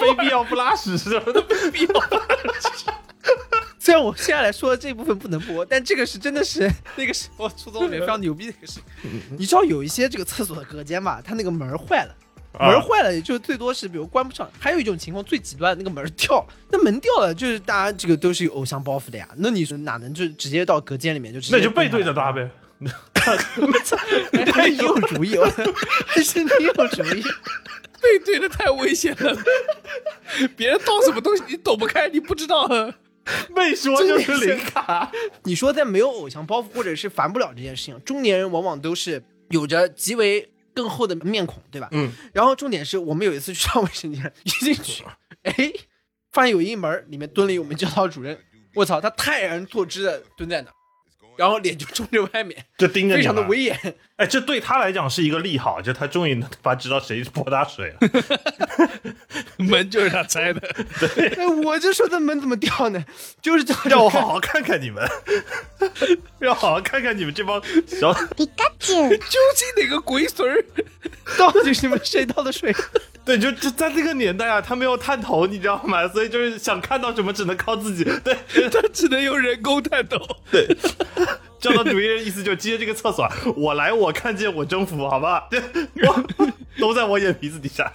[0.00, 1.42] 非必要不拉屎什么的，
[1.72, 1.92] 必要
[3.78, 8.80] 虽然我现在来说的这部分不能播，但这个是真的是 那个是我初中里面非常牛逼的一个事。
[9.38, 12.14] 你知道有一些这个厕所的隔间吧，它那个门坏了。
[12.58, 14.50] 门儿坏了，也就最多是比如关不上。
[14.58, 19.28] 还有一种情况最极端，那个门儿掉，那门掉了，就是大家这个都是有偶像包袱的呀。
[19.36, 22.50] 那你说哪能就直接到隔间里面就直接那就背对着他呗。
[24.52, 25.36] 还是你有主意，
[26.06, 27.22] 还是你有主意。
[28.02, 29.36] 背对着太危险了，
[30.54, 32.68] 别人倒什么东西你躲不开，你不知道。
[33.56, 35.10] 没说就是零卡。
[35.44, 41.88] 你说在没有偶像包袱或者是烦不了这件事情，中年人往往都是有着极为更厚的面孔，对吧？
[41.90, 42.12] 嗯。
[42.34, 45.02] 然后重点是我们有一次去上卫生间，一进去，
[45.42, 45.72] 哎，
[46.30, 48.38] 发现有一门里面蹲了一我们教导主任，
[48.74, 50.74] 我操，他泰然坐姿的蹲在那儿，
[51.36, 53.94] 然后脸就冲着外面，就盯着非常的威严。
[54.16, 57.98] 哎，这对他来讲是一个利好，就他终于能他知道谁泼他水了。
[59.58, 60.60] 门就是他拆的，
[61.14, 63.04] 对，我就说这门怎么掉呢？
[63.42, 65.06] 就是叫，让我好好看看你们，
[66.38, 68.94] 让我好好看看你们这帮小皮卡丘。
[69.08, 70.64] 究竟哪个鬼孙儿？
[71.38, 72.74] 到底是你们谁倒的水？
[73.26, 76.06] 对，就就在那个年代啊，他没有探头，你知道吗？
[76.08, 78.04] 所以就是想看到什么，只能靠自己。
[78.24, 78.38] 对，
[78.70, 80.16] 他只能用人工探头。
[80.50, 80.64] 对
[81.58, 85.46] 教导主任意思就接这个厕所，我来我看见我征服，好吧？
[85.50, 85.60] 对，
[86.38, 87.92] 我都在我眼皮子底下。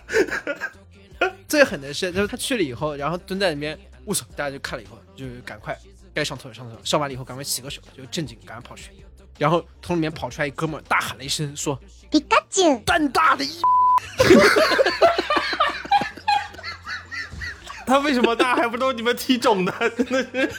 [1.48, 4.26] 最狠的是，就是他去了以后，然后蹲在里面，我操！
[4.36, 5.78] 大家就看了以后，就赶快
[6.14, 8.92] 该上厕所上厕所，上完了以后赶快洗个手，就正经赶快跑去。
[9.38, 11.80] 然后从里面跑出来一哥们儿，大喊了一声说
[12.12, 13.50] ：“皮卡丘，蛋大的一。”
[17.86, 19.74] 他为什么大还不都是你们踢肿的？
[19.98, 20.50] 真的是。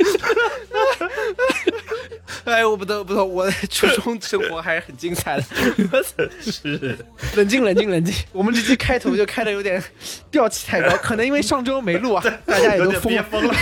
[2.45, 5.45] 哎，我不得不得，我的初中生活还是很精彩的。
[6.43, 6.99] 是，
[7.37, 8.15] 冷静，冷静，冷静。
[8.33, 9.83] 我们这期开头就开的有点
[10.31, 13.55] 调气太高， 可能因为上周没录啊，大家也都疯疯了。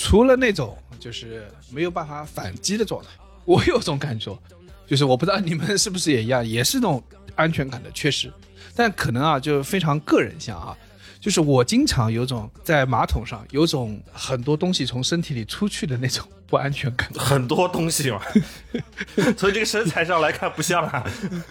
[0.00, 3.08] 除了那种就是没有办法反击的状态，
[3.44, 4.40] 我有种感受，
[4.86, 7.02] 就是我不知道你们是不是也一样，也是那种
[7.34, 8.32] 安全感的缺失，
[8.76, 10.76] 但可能啊，就非常个人向啊。
[11.20, 17.10] 就是我经常有种在马桶上有种很多东西从身体里出去的那种不安全感。
[17.16, 18.22] 很多东西嘛，
[19.36, 21.04] 从这个身材上来看不像啊。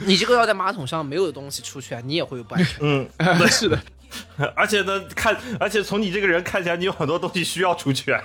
[0.05, 2.79] 你这个要在马桶上没有东西出去啊，你也会有不安全
[3.17, 3.37] 感。
[3.37, 3.77] 嗯， 是的，
[4.55, 8.21] 而且呢，看，而且从你这个人看起来，你有很多东西需要出去啊，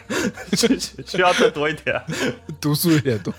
[0.56, 2.00] 需需要再多一点。
[2.60, 3.32] 毒素有点多，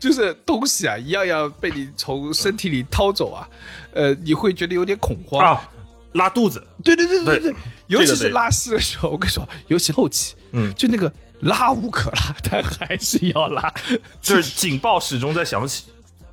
[0.00, 3.48] 就是东西啊，一样样被你从身体里掏走啊，
[3.92, 5.44] 呃，你会觉得有点恐慌。
[5.44, 5.68] 啊，
[6.12, 7.54] 拉肚子，对对对对对对，
[7.86, 13.72] 尤其是拉稀的时候，我跟你说，尤其后期，嗯就那个拉无可拉，但还是要拉。
[14.20, 15.84] 就是警报始终在响起，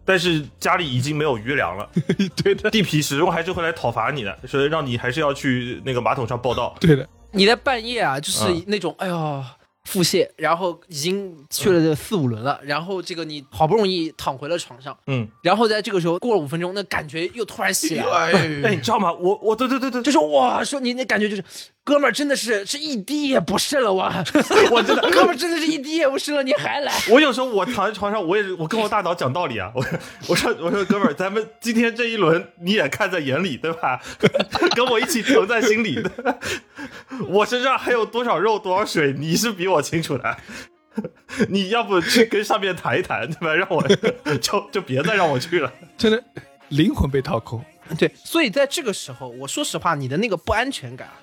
[0.10, 1.88] 但是家里已经没有余粮了，
[2.42, 6.76] 对的，地痞始终还是会来讨伐你的，所以让你还是要去那个马桶上报道。
[6.80, 9.46] 对的，你在半夜啊，就是嗯那种、哎呦
[9.84, 18.16] 腹泻，然后已经去了这四五轮了，然后这个你好不容易躺回了床上，嗯，然后在这个时候过了五分钟，那感觉又突然袭来了。
[18.64, 19.14] 哎，你知道吗？
[19.14, 21.44] 我我对对对对，就是哇，说你那感觉就是，
[21.90, 24.04] 哥们儿真的是是一滴也不剩了我！
[24.70, 26.94] 我真的哥们儿真的是一滴也不剩了，你还来？
[27.10, 29.72] 我有时候我躺在床上，我也是我跟我大脑讲道理啊。
[29.74, 29.84] 我
[30.28, 34.00] 我说我说哥们儿，咱们今天这一轮你也看在眼里，对吧？
[34.78, 36.40] 跟我一起疼在心里的。
[37.28, 40.38] 我身上还有多少肉多少水，你是比我清楚的。
[41.48, 43.56] 你要不去跟上面谈一谈，对吧？
[43.56, 43.82] 让我
[44.38, 45.74] 就就别再让我去了。
[45.98, 46.24] 真的
[46.68, 47.66] 灵魂被掏空。
[47.98, 51.18] 对，所以在这个时候，我说实话，你的那个不安全感啊，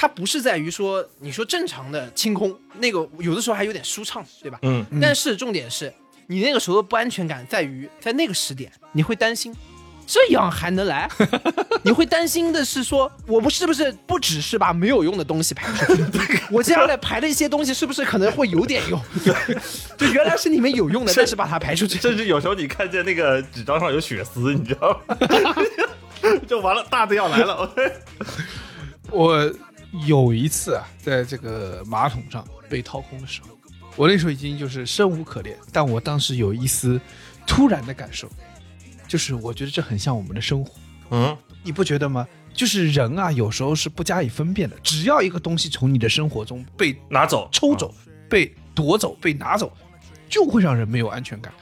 [0.00, 4.56] 它不是在于说你说正常的清空，那个有的时候还有点舒畅，对吧？
[4.62, 5.92] 嗯，但是重点是
[6.28, 9.52] 你那个时候的不安全感在于，在那个时点你会担心。
[10.06, 11.06] 这样还能来？
[11.84, 16.02] 你会担心的是说，我不是不是不只是把没有用的东西排出去，
[16.50, 18.98] 我接下来排的一些东西是不是可能会有点用？
[19.98, 21.98] 就原来是你们有用的， 但是把它排出去。
[21.98, 25.16] 甚至有时候你看见那个纸张上有血丝，你知道吗？
[26.48, 27.70] 就完了，大的要来了。
[29.10, 29.52] 我
[30.06, 33.48] 有一次啊，在这个马桶上被掏空的时候，
[33.96, 37.00] 我那时候已经就是生无可恋，但我当时有一丝
[37.46, 38.30] 突然的感受，
[39.06, 40.72] 就是我觉得这很像我们的生活，
[41.10, 42.26] 嗯，你不觉得吗？
[42.52, 47.94] 就是人啊，有时候是不加以分辨的，只要一个东西从你的生活中被拿走，抽走、
[48.28, 49.72] 被夺走、被拿走，
[50.28, 51.52] 就会让人没有安全感。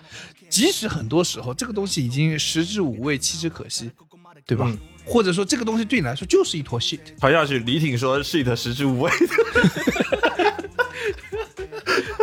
[0.48, 3.90] 即使很多时候这个东西已经食之无味、弃之可惜，
[4.46, 4.66] 对吧？
[4.68, 9.10] 嗯或者说这个东西对你来说就是一坨 shit，好像是李挺说 shit 食之无味。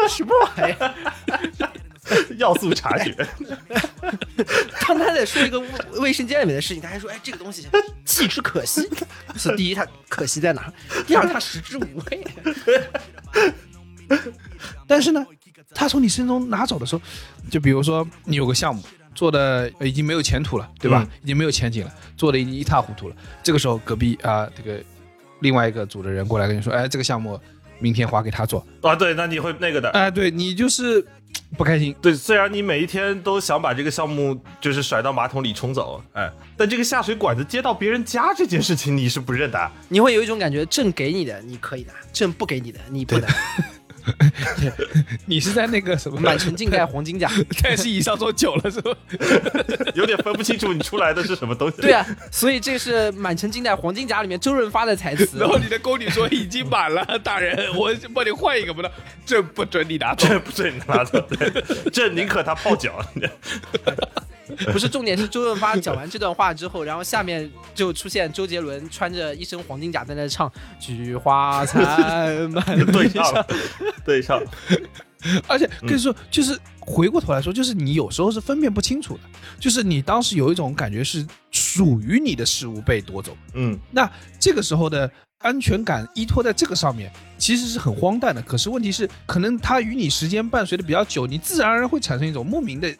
[0.10, 0.94] 什么玩意儿？
[2.38, 3.16] 要素察觉，
[4.82, 5.68] 当他在说一个卫
[6.00, 7.66] 卫生间里面的事情，他还说：“哎，这个东西
[8.06, 8.88] 弃之可惜。”
[9.36, 10.72] 是第一，它可惜在哪？
[11.08, 12.28] 第二，它食之无味。
[14.86, 15.26] 但是呢，
[15.74, 17.02] 他从你身中拿走的时候，
[17.50, 21.08] 就比如说你有个项目做的已经没有前途了，对吧？
[21.24, 23.16] 已经没有前景了，做的已经一塌糊涂了。
[23.42, 24.82] 这个时候，隔壁啊、这个
[25.40, 27.40] 另外一个组的人过来跟你说：“哎，这个项目
[27.80, 28.66] 明天划给他做。
[28.82, 29.90] 啊，对，那你会那个的。
[29.92, 31.06] 哎，对你就是
[31.58, 31.94] 不开心。
[32.02, 39.72] 对，虽然你每一天都想把这个项目就是甩到马桶里冲走，哎，但这个下水管子接到别人家这件事情你是不认的。
[39.90, 43.30] 你会有一种感觉，朕给你的你可以拿，朕不给你的你不能。
[45.26, 47.30] 你是在那个什么满城尽带黄金甲。
[47.58, 48.92] 太师椅上坐久了是吧？
[49.96, 51.82] 有点分不清楚你出来的是什么东西。
[51.82, 55.40] 对啊，所以这是满城尽带黄金甲里面周润发的台词。
[55.40, 58.92] 然后你的宫女说已经满了， 大人，我帮你换一个不能，
[59.26, 60.28] 这不准你拿走。
[60.28, 63.04] 这不准你拿走，对，这宁可他泡脚。
[64.72, 73.48] 不是重点是周润发讲完这段话之后，然后下面就出现周杰伦穿着一身黄金甲在那唱“菊花残满 对上了，
[74.06, 74.52] 对上了。
[75.48, 79.22] 而且跟你说，就是回过头来说，就是你有时候是分辨不清楚的，
[79.58, 88.42] 就是你当时有一种感觉是属于你的事物被夺走，嗯，那这个时候的安全感依托在这个上面，其实是很荒诞的。
[88.42, 92.94] 可是问题是，可能它与你时间伴随的比较久，你自然而然会产生一种莫名的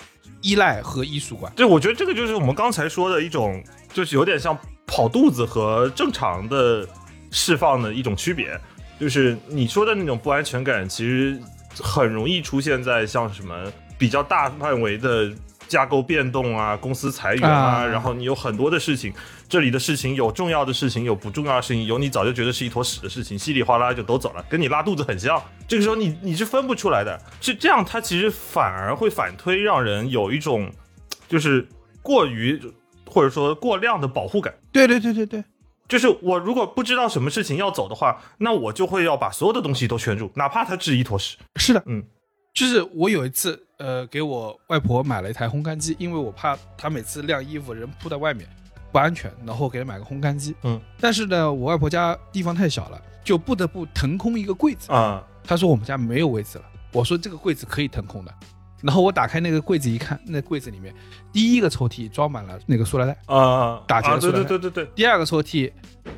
[0.44, 1.52] 依赖和艺术观。
[1.56, 6.88] 对，我觉得这个就是我们刚才说的一种，就是有点像跑肚子和正常的
[7.32, 8.60] 释放的一种区别。
[9.00, 11.42] 就是你说的那种不安全感，其实
[11.80, 13.56] 很容易出现在像什么
[13.98, 15.32] 比较大范围的
[15.74, 19.12] 架构变动啊、公司裁员啊，啊然后你有很多的事情，
[19.50, 25.42] 这里的事情有重要的事情，有不重要的事情，有你早就觉得是一坨屎的事情，稀里哗啦就都走了，跟你拉肚子很像。
[25.68, 30.72] 这个时候你你是分不出来的，是这样，它其实反而会反推，让人有一种
[31.28, 31.68] 就是
[32.04, 32.62] 过于
[33.10, 34.54] 或者说过量的保护感。
[34.72, 35.44] 对对对对对，
[35.88, 41.38] 就是我如果不知道什么事情要走的话，那我就会要把所有的东西都圈住，哪怕它是一坨屎。
[41.56, 42.04] 是的，嗯，
[42.54, 48.48] 就是我有一次，呃，给我外婆买了一台烘干机，因为我怕她每次晾衣服人铺在外面
[48.92, 50.56] 不安全，然后给她买个烘干机。
[50.62, 54.92] 嗯，但是呢，我外婆家地方太小了，就不得不腾空一个柜子。
[54.92, 58.32] 啊、她说我们家没有位置了，我说这个柜子可以腾空的。
[58.84, 60.94] 然后我打开那个柜子一看，那柜子里面
[61.32, 65.72] 第一个抽屉装满了那个塑料袋，啊打结的塑料袋对对对对，第二个抽屉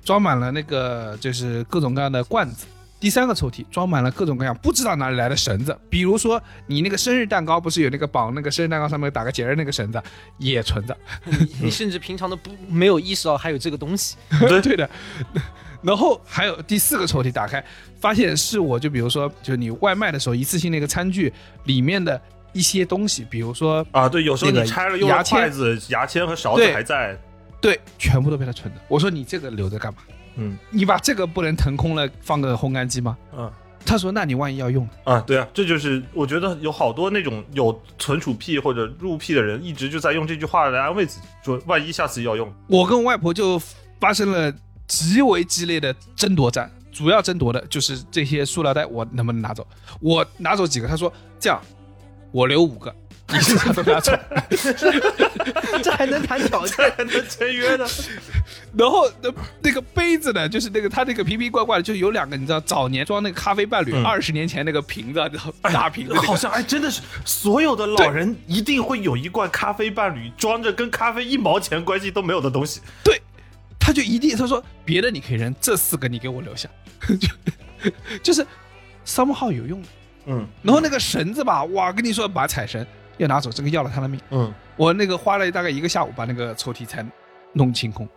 [0.04, 2.66] 装满了那个就是各种各样的罐子，
[3.06, 10.02] 第三个抽屉装满了各种各样不知道哪里来的绳子，比如说你那个生日蛋糕不是有那个绑那个生日蛋糕上面打个结的那个绳子
[10.40, 14.16] 也存着，你 你甚至平常都不没有意识到还有这个东西。
[14.40, 14.90] 对 对的。
[15.84, 17.64] 然后还有第四个抽屉打开，
[18.02, 21.32] 发现是我就比如说就是你外卖的时候一次性那个餐具
[21.66, 22.20] 里面的
[22.54, 27.16] 一些东西，比如说啊，对，有时候那个你拆了用牙签筷子、牙签和勺子还在，
[27.62, 28.82] 对，全部都被他存着。
[28.88, 30.00] 我说你这个留着干嘛？
[30.38, 33.18] 嗯你把这个不能腾空了放个烘干机吗？
[33.38, 33.52] 嗯
[33.88, 34.90] 他说那你万一要用？
[35.04, 43.62] 啊，对啊，这就是我觉得有好多那种有存储癖或者入癖的人，一直就在用这句话来安慰自己，说万一下次要用，我跟我外婆就
[44.00, 44.52] 发生了
[44.88, 49.68] 极为激烈的争夺战，主要争夺的就是这些塑料袋我能不能拿走。
[50.02, 51.62] 我拿走几个，他说这样，
[52.32, 52.92] 我留五个，
[53.28, 54.12] 你剩下都拿走。
[55.84, 56.92] 这还能谈条件？
[56.98, 57.86] 还能签约呢？
[58.78, 59.30] 然后那
[59.62, 65.20] 那个杯子呢，就是那个他那个瓶瓶罐罐的，就有两个，你知道，早年装那个咖啡伴侣，嗯二十年前那个瓶子，
[65.62, 72.82] 大瓶子那个，好像哎，真的是所有的老 人一定会有一罐咖啡伴侣，装着跟咖啡一毛钱关系都没有的东西。
[73.04, 73.22] 对，
[73.80, 76.68] 他就一定他说别的你可以扔，这四个你给我留下，
[77.20, 78.46] 就 就是
[79.06, 79.88] somehow 有用的。
[80.28, 82.86] 嗯然后那个绳子吧，哇，跟你说把彩绳
[83.18, 84.20] 要拿走，这个要了他的命。
[84.32, 87.06] 嗯，我那个花了大概一个下午把那个抽屉才
[87.54, 88.10] 弄清空，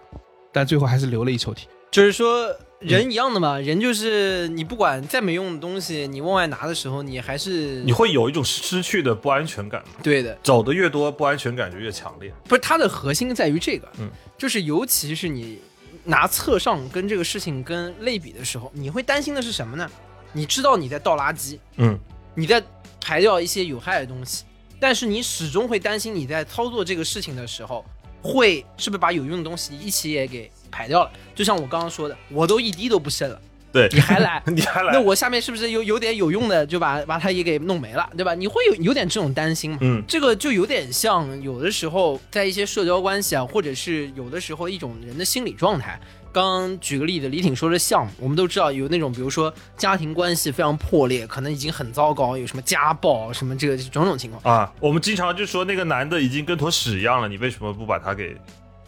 [0.59, 1.59] 但最后还是留了一抽屉。
[1.88, 10.37] 就是说人一样的嘛，人就是你不管再没用的东西，你往外拿的时候，你还是你会有一种失去的不安全感，对的。
[10.42, 12.35] 走的越多，不安全感就越强烈。
[12.49, 15.61] 不是它的核心在于这个，嗯，就是尤其是你
[16.03, 19.88] 拿侧上跟这个事情跟类比的时候，你会担心的是什么呢？
[20.33, 21.97] 你知道你在倒垃圾，嗯，
[22.35, 22.61] 你在
[23.01, 24.42] 排掉一些有害的东西，
[24.81, 27.85] 但是你始终会担心你在操作这个事情的时候，
[28.22, 31.11] 会是不是把有用的东西一起也给排掉了？
[31.35, 33.40] 就像我刚刚说的，我都一滴都不剩了，
[33.72, 34.42] 对，你还来？
[34.48, 34.92] 你还来？
[34.92, 38.35] 那我下面是不是有有点有用的，就把把它也给弄没了，对吧？
[38.35, 39.78] 你会有有点这种担心嘛？
[39.81, 45.98] 嗯这个就有点像有的时候在一些社交关系啊，或者是有的时候一种人的心理状态。
[46.32, 54.42] 刚刚举个例子，李挺说的项目，我们都知道有那种，比如说家庭关系非常破裂，可能已经很糟糕，有什么家暴什么这个种种情况。
[54.56, 58.36] 啊，我们经常就说那个男的已经跟坨屎一样了，你为什么不把他给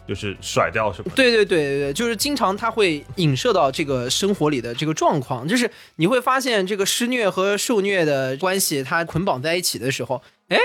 [0.07, 1.11] 就是甩掉什么？
[1.15, 10.57] 对对对对对，就是经常他会影射到这个生活里的这个状况，就是你会发现这个施虐和受虐的关系，它捆绑在一起的时候，哎，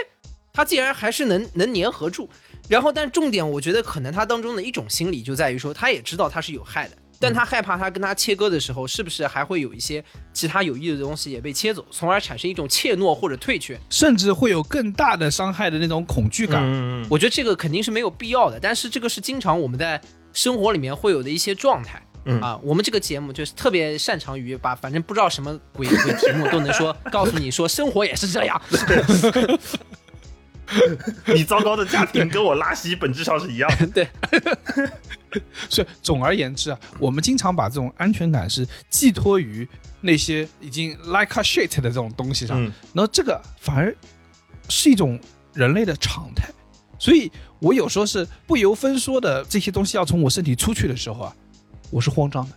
[0.52, 2.28] 他竟然还是能能粘合住。
[2.68, 13.79] 然后，但重点我觉得可能他当中的一种心理就在于说，他也知道他是有害的，但他害怕他跟他切割的时候，是不是还会有一些其他有益的东西也被切走，从而产生一种怯懦或者退却。
[13.88, 16.62] 甚至会有更大的伤害的那种恐惧感。
[16.62, 20.00] 嗯嗯我觉得这个肯定是没有必要的，但是这个是经常我们在
[20.33, 22.02] 生活里面会有的一些状态。
[22.29, 28.61] 嗯啊，我们这个节目就是特别擅长于把反正不知道什么鬼鬼题目都能说，告诉你说生活也是这样。
[31.35, 33.87] 你糟糕的家庭跟我拉稀本质上是一样的。
[33.92, 34.09] 对，
[35.68, 39.68] 所以总而言之啊，我们经常把这种安全感是寄托于
[40.00, 43.94] 那些已经 like a shit 的这种东西上，嗯然后这个反而
[44.68, 45.18] 是一种
[45.55, 46.48] 人类的常态。
[46.98, 51.37] 所以我有时候是不由分说的，这些东西要从我身体出去的时候啊，
[51.90, 52.55] 我是慌张的，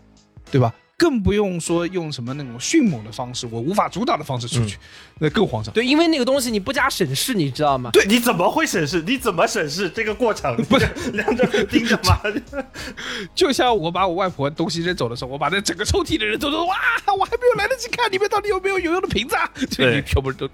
[0.49, 0.73] 对吧？
[0.99, 4.77] 更不用说用什么那种迅猛的方式，我无法阻挡的方式出去，
[5.19, 5.73] 那更慌张。
[5.73, 7.89] 对，因为那个东西你不加审视，你知道吗？
[7.93, 9.01] 对，你怎么会审视？
[9.03, 10.53] 你怎么审视这个过程？
[10.67, 12.19] 不是两者盯着吗？
[13.33, 16.75] 就像我把我外婆东西扔走的时候，我把那整个抽屉的人都说哇，
[17.17, 20.49] 我还没有来得及看里面到底有没有有用的瓶子啊，这对你全部都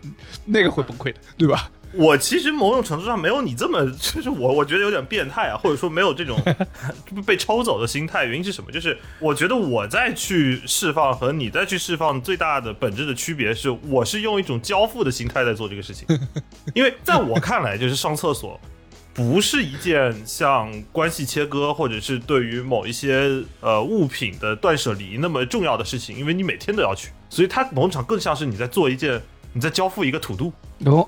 [0.46, 1.72] 那个会崩溃的，对吧？
[1.98, 6.38] 我其实某种程度上没有你这么， 就是我我觉得有点变态啊，或者说没有这种
[7.26, 8.26] 被抽走的心态。
[8.26, 8.72] 原因是什么？
[8.72, 16.08] 就是我觉得我在去释放和你再去释放最大的本质的区别是，我是用一种交付的心态在做这个事情，
[16.76, 18.60] 因为在我看来，就是上厕所。
[19.14, 29.22] 不是一件像关系切割，或者是对于某一些呃物品的断舍离那么重要的事情，因为你每天都要去，所以它某种程度更像是你在做一件，
[29.54, 30.52] 你在交付一个土度，
[30.86, 31.08] 哦，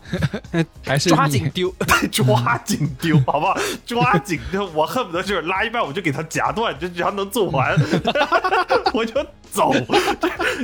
[0.86, 1.74] 还是抓紧丢。
[2.12, 3.58] 抓紧丢，好不好？
[3.86, 7.76] 抓紧丢，我恨不得就是拉一半我就给它夹断，就只要能做完，
[8.94, 9.14] 我就
[9.50, 9.74] 走。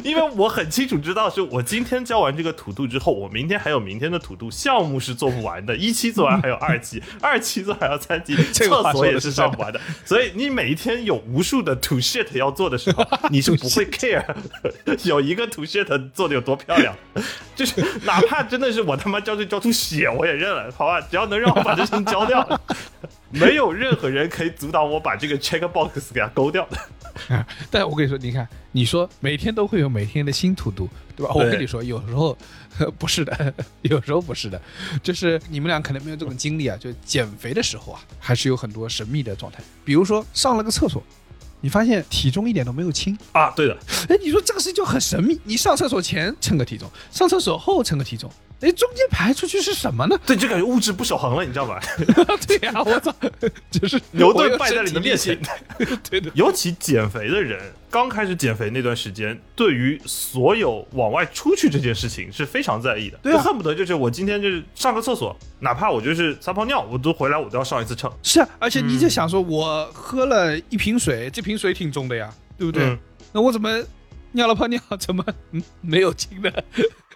[0.04, 9.82] 因为我很清楚知道，是我今天交完这个土度之后，我明天还有明天的土度，项目是做不完的，一期做完还有二期，二期做还有三期，厕所也是上不完的。
[10.06, 14.24] 所以你每一天有无数的 to shit 要做的时候，你是不会 care
[15.04, 16.96] 有一个 to shit 做的有多漂亮，
[17.56, 21.02] 就是哪怕真的是我他妈交就交出血我也认了，好吧？
[21.02, 22.62] 只要能让我把这事情交掉，
[23.32, 27.46] 没有任何人可以阻挡我把这个 check box 给它勾掉的。
[27.70, 31.34] 但我跟你说，你看，你说每天都会有每天的新土度，对吧？
[31.34, 32.38] 对我跟你说，有时候
[32.98, 34.60] 不是的，有时候不是的，
[35.04, 36.78] 就是你们俩可能没有这种经历啊。
[36.80, 41.04] 就减肥的时候啊，还是有很多神秘的状态，比如说上了个厕所。
[41.66, 43.78] 你发现体重一点都没有轻，啊，对的，
[44.10, 45.39] 哎，你说这个事情就很神秘。
[45.46, 48.30] 你上厕所前称个体重，上厕所后称个体重，
[48.63, 50.17] 哎，中间排出去是什么呢？
[50.26, 51.82] 对，就感觉物质不守恒了，你知道吧？
[52.47, 53.13] 对呀、我操，
[53.69, 55.38] 就是 牛顿败在你的面前。
[56.10, 63.17] 对的，尤其减肥的人，刚开始减肥那段时间，对于所有往外出去这件事情是非常在意的。
[63.21, 68.10] 对啊就恨不得就是我今天就是上个厕所，哪怕我就是撒泡尿，我都回来我都要上一次秤。
[68.23, 72.86] 是啊，而且你就想说，我喝了一瓶水，这瓶水挺重的呀，对不对？
[72.86, 72.97] 嗯
[73.36, 73.84] 那我怎么
[74.34, 76.63] 尿了泡尿，怎么嗯没有轻的？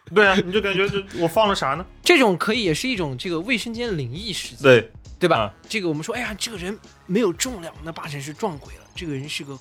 [0.15, 1.85] 对啊，你就感觉这我放了啥呢？
[2.03, 5.37] 这种可以也是一种这个卫生间灵异事件，对，对吧？
[5.39, 8.81] 啊这个我们说，哎呀，这个人没有重量，那八成是撞鬼了。
[8.95, 9.57] 这个人是个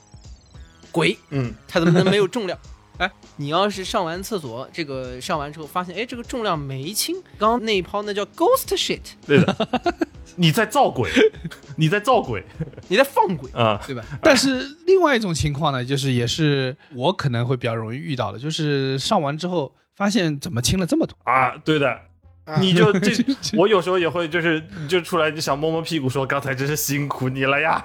[0.91, 2.59] 鬼，嗯，他怎么能没有重量？
[2.99, 9.69] 哎，你要是上完厕所，这个上完之后发现，哎，这个重量没轻，刚刚那一泡那叫 ghost shit，对的，
[10.37, 11.11] 你在造鬼，
[11.77, 12.43] 你在造鬼
[12.89, 13.79] 你在放鬼，啊！
[13.87, 14.03] 对吧？
[14.23, 21.17] 但是另外一种情况呢，就是也是我可能会比较容易遇到的，就是上完之后发现怎么轻了这么多。
[21.25, 21.99] 啊，对的，
[22.61, 23.13] 你就这，
[23.57, 27.85] 我有时候也会就是就出来就想摸摸屁股说，刚才真是辛苦你了呀，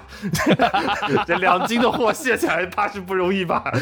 [1.26, 3.64] 这两斤的货卸起来怕是不容易吧？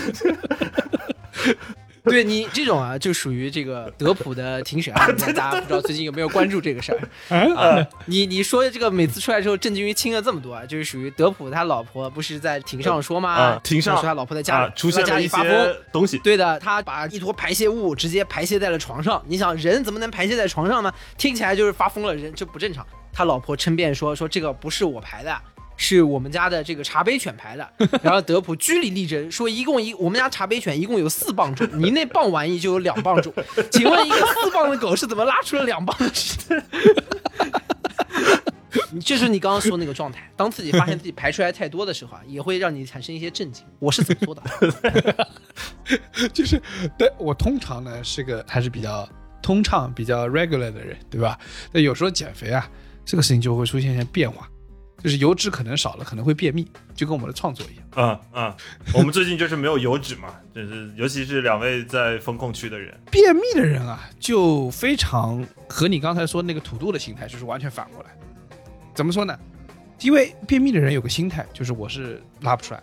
[2.04, 7.86] 对你这种啊，就属于这个德普的庭审啊，大家不知道最近有没有关注这个事儿啊？
[8.06, 13.30] 你你说这个每次出来之后，郑钧于清了这么多啊，就是属于德普他老婆不是在庭上说吗？
[13.32, 15.50] 啊庭上说他老婆在家里、啊，出现在家了一里发疯。
[15.50, 19.22] 些东西，对的，他把一坨排泄物直接排泄在了床上。
[19.26, 20.92] 你想，人怎么能排泄在床上呢？
[21.18, 22.86] 听起来就是发疯了，人就不正常。
[23.12, 25.36] 他老婆称辩说，说这个不是我排的，
[25.82, 27.66] 是我们家的这个茶杯犬排的。
[28.04, 33.32] 然后德普据理力争，说一共一我们家茶杯犬一共有四磅重，你那磅玩意就有两磅重。
[33.72, 36.36] 请问一个四磅的狗是怎么拉出了两磅的屎？
[38.92, 43.64] 你 这是你刚刚说那个状态，当自己发现自己排出来太多的时候啊，也会让你产生一些震惊。
[43.78, 44.42] 我是怎么做的？
[46.34, 46.60] 就是，
[46.98, 49.08] 对我通常呢是个还是比较
[49.40, 51.38] 通畅、比较 regular 的人，对吧？
[51.72, 52.68] 但有时候减肥啊，
[53.04, 54.48] 这个事情就会出现一些变化，
[55.02, 57.84] 就是油脂可能少了，可能会便秘，就跟我们的创作一样。
[57.96, 58.54] 嗯嗯，
[58.94, 68.10] 我们最近就是没有油脂嘛，就是尤其是两位在风控区的人，便秘的人啊，就非常和你刚才说那个土豆的心态就是完全反过来。
[68.94, 69.38] 怎么说呢？
[70.00, 72.82] 因为便秘的人有个心态，就是我是拉不出来，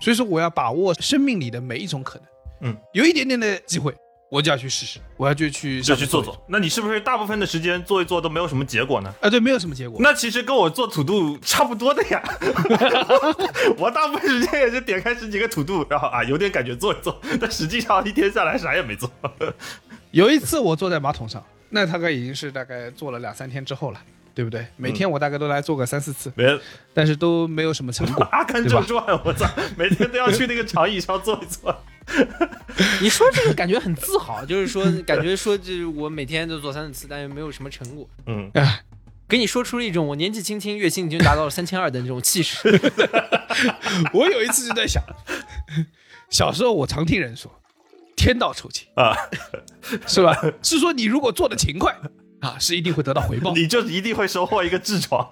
[0.00, 2.28] 所以说我要把握生命里的每一种可能。
[2.60, 3.94] 嗯，有一点点的机会，
[4.30, 6.36] 我就要去试试，我要就去就去做做。
[6.48, 9.14] 那你是不是大部分的时间做一做都没有什么结果呢？
[9.20, 9.98] 啊，对，没有什么结果。
[10.02, 12.20] 那其实跟我做土豆差不多的呀，
[13.78, 19.08] 我大部分时间也是点开十几个土豆，然后啊有点感觉做一做，但实际上一天下来啥也没做。
[20.10, 24.00] 有一次我坐在马桶上，那大概已经是大概做了两三天之后了，
[24.34, 24.66] 对不对？
[24.76, 26.58] 每天我大概都来做个三四次，别
[26.92, 28.24] 但是都没有什么成果。
[28.32, 31.76] 阿甘正传，我操，每天都要去那个长椅上坐一坐。
[33.00, 38.82] 你说这个感觉很自豪，就是说感觉说这我每天都做三四次，但又没有什么成果，嗯，哎，
[39.28, 42.58] 给你说出了一种我年纪轻轻月薪已经达到了三千二的那种气势。
[44.12, 45.02] 我有一次就在想，
[46.30, 47.50] 小时候我常听人说
[48.16, 49.16] “天道酬勤啊，”，
[50.06, 50.36] 是吧？
[50.62, 51.96] 是说你如果做的勤快
[52.40, 53.54] 啊，是一定会得到回报。
[53.56, 55.28] 你就一定会收获一个痔疮。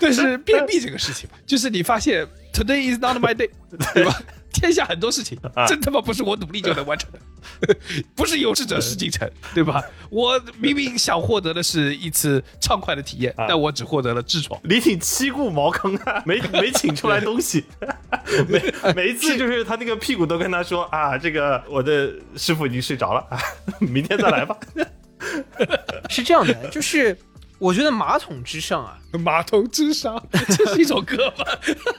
[0.00, 2.24] 但是便秘这个事情吧，就是你发现
[2.58, 3.48] today is not my day，
[3.94, 4.20] 对吧？
[4.50, 7.08] 天下很多事情啊真他妈不是我努力就能完成
[7.60, 7.76] 的，
[8.16, 9.84] 不是有志者事竟成，对吧？
[10.10, 14.58] 我明明想获得的是一次畅快的体验，啊但我只获得了痔疮。
[14.64, 17.64] 李挺七顾茅坑啊， 没没请出来东西，
[18.48, 23.38] 每每一次就是他那个屁股都跟他说啊，这个我的师傅已经睡着了啊，
[23.80, 24.56] 明天再来吧。
[26.08, 27.16] 是这样的，就是
[27.58, 30.22] 我觉得马桶之上啊，马桶之上，
[30.56, 31.44] 这是一首歌吗？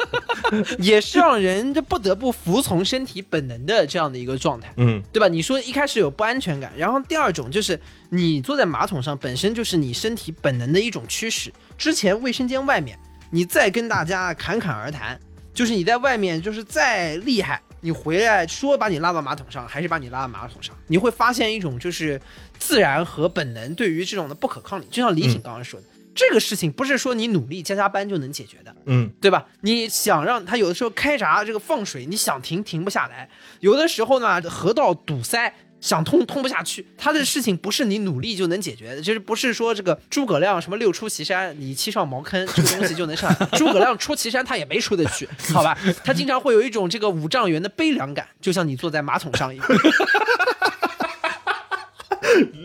[0.80, 4.74] 也是让人这不得不服从身体本能的这样的一个状态。
[4.78, 5.28] 嗯对吧？
[5.28, 7.80] 你说一开始有不安全感，然后第二种就是
[8.10, 11.52] 你坐在马桶上本身就是你身体本能的一种驱使。
[11.78, 12.98] 之前卫生间外面，
[13.30, 15.20] 你再跟大家侃侃而谈，
[15.54, 22.20] 就是你在外面就是再厉害，你回来说把你拉到马桶上，还是把你拉到马桶上，你会发现一种就是
[22.60, 24.86] 自然和本能对于这种的不可抗力。
[24.92, 28.76] 就像李挺刚刚说的，这个事情不是说你努力加加班就能解决的。
[28.86, 29.46] 嗯对吧？
[29.62, 33.28] 你想让它有的时候开闸这个放水，你想停停不下来；
[33.62, 35.54] 有的时候呢，河道堵塞。
[35.82, 43.34] 想通通不下去，他的事情不是你努力就能解决的，就是不是说这个诸葛亮什么六出祁山，你七上茅坑这个东西就能上。
[43.54, 45.78] 诸葛亮出祁山他也没出得去，好吧？
[46.04, 49.66] 他经常会有一种这个五丈原的悲凉感，就像你坐在马桶上一样。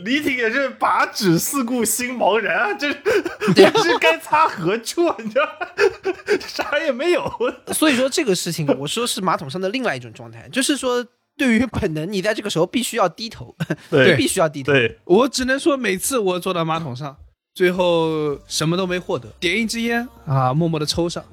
[0.06, 5.16] 李挺也是把指四顾心茫然啊，这也是该擦何处啊？
[5.18, 5.48] 你知道，
[6.46, 7.30] 啥也没有。
[7.72, 11.04] 所以说这个事情，我说是马桶上的另外一种状态，就是说
[11.36, 13.56] 对于本能，你在这个时候必须要低头，
[13.90, 14.72] 对 必须要低头。
[14.72, 17.16] 对，我只能说，每次我坐到马桶上，
[17.54, 21.24] 最后什么都没获得，点一支烟啊，默默的抽上，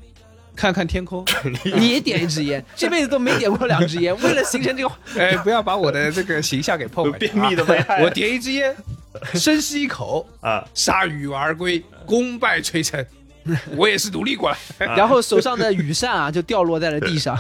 [0.62, 1.26] 看看天空。
[1.76, 7.34] 你也点一支烟， 这辈子都没点过两支烟，为了形成这个， 哎，不要把我的这个形象给破坏掉啊。
[7.34, 8.76] 便秘的危害我点一支烟，
[9.34, 13.04] 深吸一口，啊，铩羽而归，功败垂成。
[13.76, 14.58] 我也是努力过来。
[14.96, 17.36] 然后手上的羽扇啊就掉落在了地上。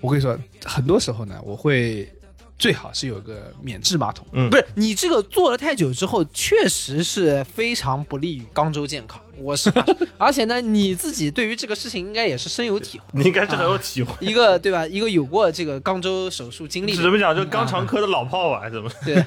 [0.00, 2.12] 我跟你说，很多时候呢，我会
[2.58, 4.26] 最好是有个免治马桶。
[4.32, 9.20] 嗯不是你这个坐了太久之后，确实是非常不利于肛周健康。
[9.36, 9.72] 我是，
[10.16, 13.04] 而且呢，你自己对于这个事情应该也是深有体会。
[13.10, 14.14] 你应该是很有体会。
[14.24, 14.86] 一个对吧？
[14.86, 17.34] 一个有过这个肛周手术经历的，怎么讲？
[17.34, 18.88] 就肛肠科的老炮啊，怎么？
[19.04, 19.24] 对，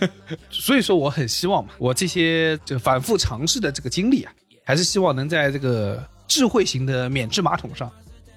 [0.49, 4.31] 所以说我很希望嘛，我这些就反复尝试的这个经历啊，
[4.63, 7.91] 还是希望能在这个智慧型的免治马桶上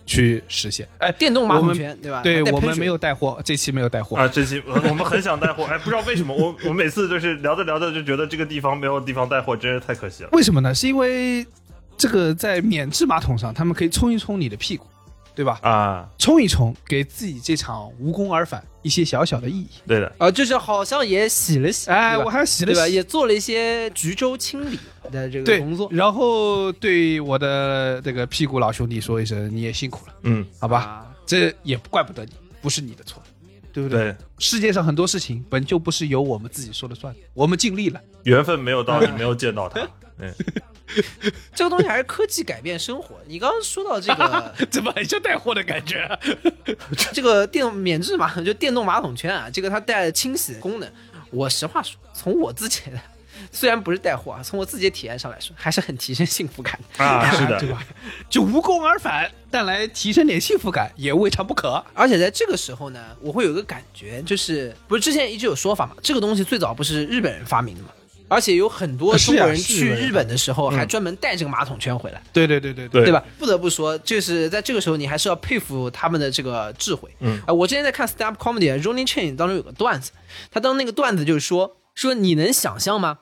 [0.06, 0.88] 去实现。
[0.98, 2.22] 哎，电动马桶圈，对吧？
[2.22, 4.16] 对我们没有带货，这期没有带货。
[4.16, 10.28] 啊，这期我我们很想带货，哎，不知道为什么，我我每次就是聊着聊着就觉得这个地方没有地方带货，真是太可惜了。
[10.32, 10.74] 为什么呢？
[10.74, 11.46] 是因为
[11.96, 14.86] 这个在免治马桶上，他们可以冲一冲你的屁股，
[15.34, 15.58] 对吧？
[15.62, 19.68] 啊，冲一冲，给自己这场无功而返一些小小的意义。
[19.86, 22.86] 对的，啊，就是好像也洗了洗，哎，我还洗了对吧？
[22.86, 24.78] 洗，也做了一些橘洲清理
[25.10, 30.78] 的这个对工作，然后对我的这个屁股老兄弟说一声，你也辛苦了，嗯，好吧？
[30.80, 33.22] 啊这也怪不得你，不是你的错，
[33.72, 34.00] 对不对？
[34.00, 38.00] 对，世界上很多事情本就不是由我们自己说了算的，我们尽力了。
[38.24, 39.80] 缘分没有到，你没有见到他。
[40.18, 40.34] 嗯，
[41.54, 43.14] 这个东西还是科技改变生活。
[43.28, 46.18] 你刚刚说到这个 怎么很像带货的感觉、啊？
[47.12, 50.92] 这个电动免治马桶，就电动马桶圈啊，这个它带了清洗功能。
[51.30, 53.00] 我实话说，从我自己的
[53.52, 57.04] 虽然不是带货啊，从我自己的体验上来说，还是很提升幸福感的。
[57.04, 57.84] 啊， 是的对，吧？
[58.28, 61.84] 就无功而返，但来提升点幸福感也未尝不可。
[61.94, 67.88] 而且在这个时候呢，我会有一个感觉，就是不是之前一直有说法嘛，这个东西最早不是日本人发明的嘛，
[68.28, 72.22] 而且有很多中国人去日本的时候还专门带这个马桶圈回来。
[72.32, 73.22] 对对对对对对吧？
[73.38, 77.10] 不得不说，就是在这个时候，你还是要佩服他们的这个智慧。
[77.20, 80.12] 嗯啊、我之前在看 stand up comedy 啊 Ronnie Chain 当中有个段子，
[80.50, 83.18] 他当那个段子就是说说你能想象吗？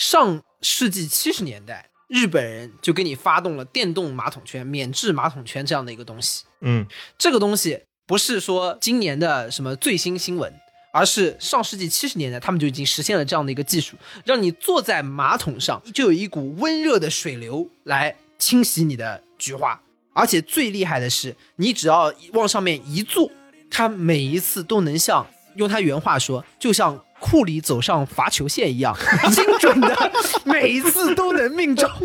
[0.00, 6.44] 上世纪七十年代，日本人就给你发动了电动马桶圈、免治马桶圈这样的一个东西。
[6.62, 6.86] 嗯，
[7.18, 10.50] 这个东西不是说今年的什么最新新闻，
[10.90, 13.94] 而是上世纪七十年代他们就已经实现了这样的一个技术，
[14.24, 19.78] 让你坐在马桶上就有一股温热的水流来清洗你的菊花，
[20.14, 23.30] 而且最厉害的是，你只要往上面一坐，
[23.70, 25.26] 它每一次都能像
[25.56, 27.04] 用他原话说，就像。
[27.20, 28.96] 库里走上罚球线一样，
[29.32, 30.12] 精准的，
[30.44, 31.88] 每一次都能命中。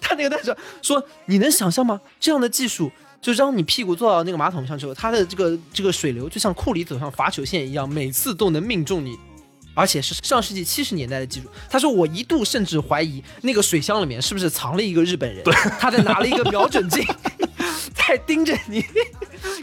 [0.00, 2.00] 他那个但是说，你能想象吗？
[2.20, 9.16] 这样的技术，就让你屁股坐到那个马桶上之后，它的这个这个水流就像库里走上罚球线一样，每次都能命中你，
[9.74, 11.48] 而且是上世纪七十年代的技术。
[11.68, 15.44] 他说，我一度甚至怀疑那个水箱里面是不是藏了一个日本人，
[15.78, 17.04] 他在拿了一个瞄准镜，
[17.94, 18.84] 在盯着你，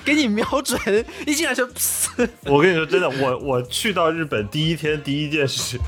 [0.06, 0.80] 给你瞄准，
[1.26, 5.80] 一进来就，噗我跟你说真的，我我去到日本第一天第一件事。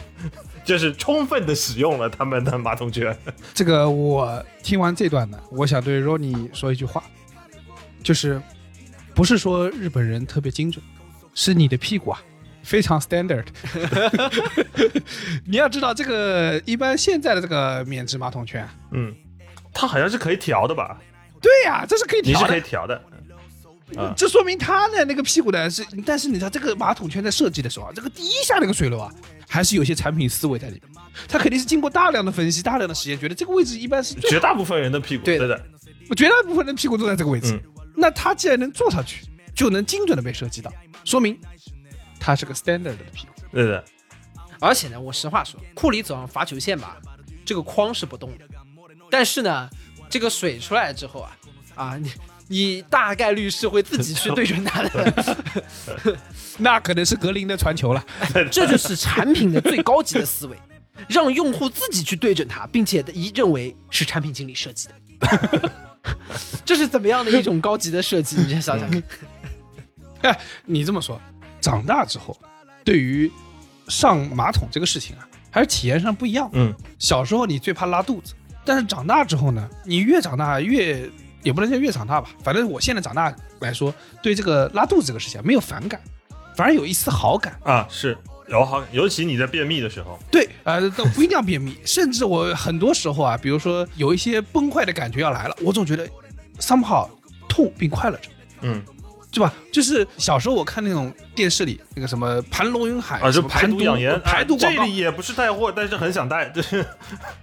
[0.65, 3.13] 就是充分的使用了他们的马桶圈，
[3.53, 7.03] 这个我听完这段呢，我想对 Ronnie 说一句话，
[8.01, 8.41] 就是
[9.13, 10.81] 不是说日本人特别精准，
[11.33, 12.23] 是你的屁股啊
[12.63, 13.45] 非常 standard。
[15.45, 19.13] 你要知道，这个一般现在的这个免治马桶圈，嗯，
[19.73, 20.97] 它好像是可以调的吧？
[21.41, 22.51] 对呀、这是可以调的你是。
[22.51, 22.95] 可以调的，
[23.97, 29.11] 啊这说明他的那个屁股呢是，但是你知道这个马桶圈在设计的时候啊，这个第一下那个水流啊，
[29.47, 30.83] 还是有些产品思维在里面。
[31.27, 35.63] 他肯定是经过大量的分析、大量的实验，觉得这个位置一般是绝大部分人的屁股，对对的，
[36.09, 37.53] 我绝大部分人屁股都在这个位置。
[37.53, 37.61] 嗯
[37.95, 40.73] 那他既然能坐上去，就能精准的被设计到，
[41.05, 41.39] 说明
[42.23, 43.33] 他是个 standard 的屁股。
[43.51, 43.83] 对的，
[44.61, 46.97] 而且呢，我实话说，库里走上罚球线吧，
[47.43, 48.45] 这个框是不动的，
[49.11, 49.69] 但是呢，
[50.09, 51.37] 这个水出来之后啊，
[51.75, 52.11] 啊，你
[52.47, 55.13] 你大概率是会自己去对准它的，
[56.57, 58.03] 那可能是格林的传球了。
[58.49, 60.57] 这就是产品的最高级的思维，
[61.09, 65.71] 让用户自己去对准它，并且一认为是产品经理设计的。
[66.65, 68.37] 这是怎么样的一种高级的设计？
[68.37, 69.03] 你先想想看。
[70.21, 71.19] 哎，你这么说，
[71.63, 72.37] 长大之后，
[72.83, 73.31] 对于
[73.87, 76.49] 上马桶这个事情啊，还是体验上不一样。
[76.51, 78.33] 嗯，小时候你最怕拉肚子，
[78.65, 81.09] 但是长大之后呢，你越长大越
[81.41, 85.99] 也不能叫越长大吧，反正我现在长大来说，对这个拉肚子这个事情啊没有反感，
[86.57, 87.57] 反而有一丝好感。
[87.63, 88.17] 啊是，
[88.49, 96.05] 有好，尤其你在便秘的时候，对，呃，都不一定要便秘，甚至我很多时候啊，比如说有一些崩坏的感觉要来了，我总觉得
[96.59, 97.09] somehow
[97.47, 98.29] 痛并快乐着。
[98.61, 98.83] 嗯
[99.33, 99.53] 对吧？
[99.71, 106.85] 就是小时候我看那种电视里那个什么盘龙云海啊，就排毒养颜，排毒广告啊这里，也不是带货，但是很想带，就是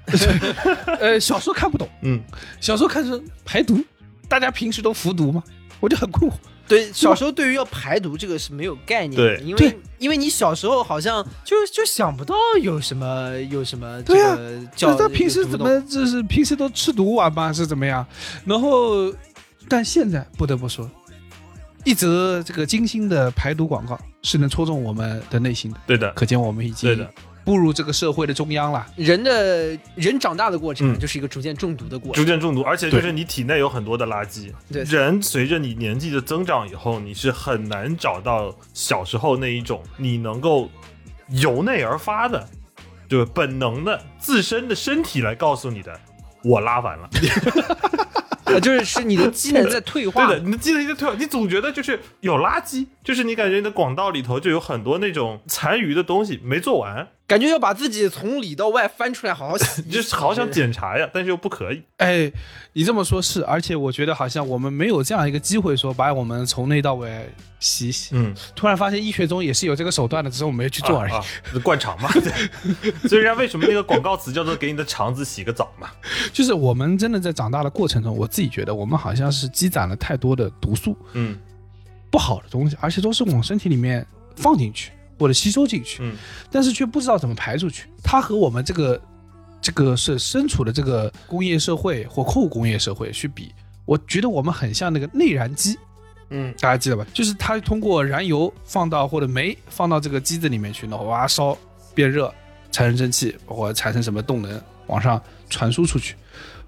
[1.01, 2.21] 呃，小时候看不懂，嗯，
[2.61, 3.83] 小时候看是排毒，
[4.29, 5.43] 大家平时都服毒吗？
[5.81, 6.35] 我就很困惑。
[6.69, 17.53] 对，小时候对于要排毒这个是没有概念的，对因为因为你小时候好像就就想不到有什么有什么这对啊个就他平时怎么就是平时都吃毒丸吗？
[17.53, 18.07] 是怎么样？
[18.45, 19.13] 然后，
[19.69, 20.89] 但现在不得不说，
[21.85, 27.11] 一则这个精心的排毒广告是能戳中我们的内心的，对的，可见我们已经对的，
[27.45, 28.87] 步入这个社会的中央了。
[28.97, 32.23] 人的人长大的过程嗯就是一个逐渐中毒的过程。
[32.23, 34.53] 逐渐中毒，而且就是你体内有很多的垃圾。
[34.71, 40.69] 对人随着你年纪的增长以后，你是很难找到小时候那一种你能够
[41.29, 42.47] 由内而发的，
[43.09, 45.99] 对本能的自身的身体来告诉你的，
[46.45, 47.09] 我拉完了。
[48.55, 50.27] 啊，就是是你的机能在退化。
[50.27, 59.57] 对的，你的机能在退化，你总觉得就是有垃圾，就是你感觉你的广道里头就有很多那种残余的东西没做完，感觉要把自己从里到外翻出来，好好
[59.89, 61.81] 就是好想检查呀，但是又不可以。
[61.99, 62.33] 哎，
[62.73, 67.25] 你这么说是，而且我觉得好像我们没有这样一个机会说把我们从内到外
[67.61, 68.17] 洗一洗。
[68.17, 71.13] 嗯，突然发现医学中也是有这个手段的，只是我们没去做而已。
[71.13, 71.19] 啊
[71.55, 72.33] 啊灌肠嘛，对。
[73.09, 75.89] 所以人家为什么那个广告词叫做“给你的肠子洗个澡”嘛？
[76.33, 81.39] 就是我们真的在长大的过程中，我自己觉得我们好像是积攒了太多的毒素，嗯
[82.11, 84.05] 不好的东西，而且都是往身体里面
[84.35, 84.91] 放进去
[85.21, 86.17] 或者吸收进去，嗯
[86.51, 87.89] 但是却不知道怎么排出去。
[88.03, 89.01] 它和我们这个
[89.61, 93.53] 这个是身处的这个工业社会或后工业社会去比，
[93.85, 95.79] 我觉得我们很像那个内燃机。
[96.31, 97.07] 嗯，大家记得吧？
[97.13, 101.59] 就是它通过燃油放到或者煤放到这个机子里面去，然后哇烧
[101.95, 102.33] 变热，
[102.73, 106.15] 产生蒸汽或者产生什么动能往上传输出去。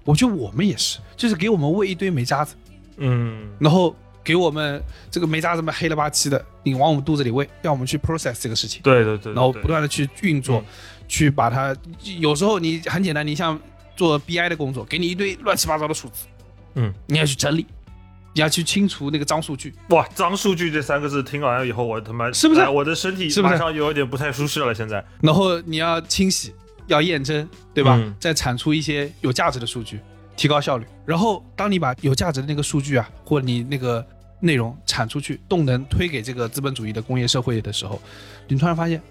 [0.03, 2.55] 我觉得我们也是，就是给我们喂一堆煤渣子，
[2.97, 10.65] 嗯然后给我们这个煤渣子们黑了吧唧的，你往我们肚子里喂，让我们去 process 这个事情，对对对，然后不断的去运作，嗯
[11.05, 11.75] 去把它。
[12.19, 13.59] 有时候你很简单，你像
[13.95, 16.25] 做 BI 的工作，给你一堆乱七八糟的数字，
[16.75, 17.67] 嗯，你要去整理，
[18.33, 19.75] 你要去清除那个脏数据。
[19.89, 24.73] 哇，脏数据这三个字听完了以后，我他妈是不是哎我的身体是不是马上有一点不太舒适了。
[24.73, 26.53] 现在，然后你要清洗，
[26.87, 27.97] 要验证，对吧？
[28.01, 29.99] 嗯再产出一些有价值的数据，
[30.37, 30.85] 提高效率。
[31.05, 34.03] 然后当你把有价值的那个数据啊，或你那个
[34.43, 38.01] 内容产出去，动能推给这个资本主义的工业社会的时候，
[38.47, 39.01] 你突然发现，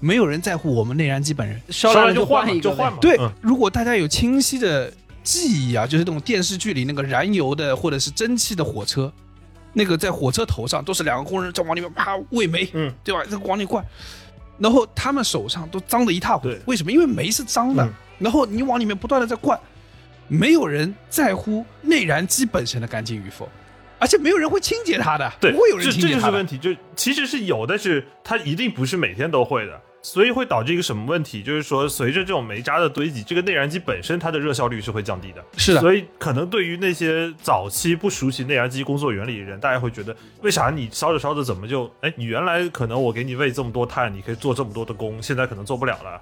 [0.00, 1.58] 没有人在乎我们内燃机本人。
[1.70, 2.98] 烧了就换换一个就换嘛。
[3.00, 9.10] 对，嗯如果大家有清晰的记忆啊，就是那种电视剧里那个燃油的或者是蒸汽的火车，
[9.72, 13.22] 那个在火车头上都是两个工人在往里面啪喂煤，嗯，对吧？
[13.24, 13.82] 这个往里灌，
[14.58, 16.56] 然后他们手上都脏得一塌糊涂。
[16.66, 16.92] 为什么？
[16.92, 19.58] 因为煤是脏的，嗯然后你往里面不断的在灌，
[20.28, 23.48] 没有人在乎内燃机本身的干净与否，
[24.02, 26.26] 而且没有人会清洁它的，对，不会有人这这清洁它的。
[26.26, 31.40] 就是问题，就其实是有，但是它一定不是每天都会的，所以会导致一个什么问题？
[31.40, 35.44] 就是说，随着这种煤渣的堆积，这个内燃机本身它的热效率是会降低的。
[35.56, 46.20] 是的，所以可能对于那些早期不熟悉内燃机工作原理的人，大家会觉得，为啥你烧着烧着怎么就，哎，你原来可能我给你喂这么多碳，你可以做这么多的工，现在可能做不了了，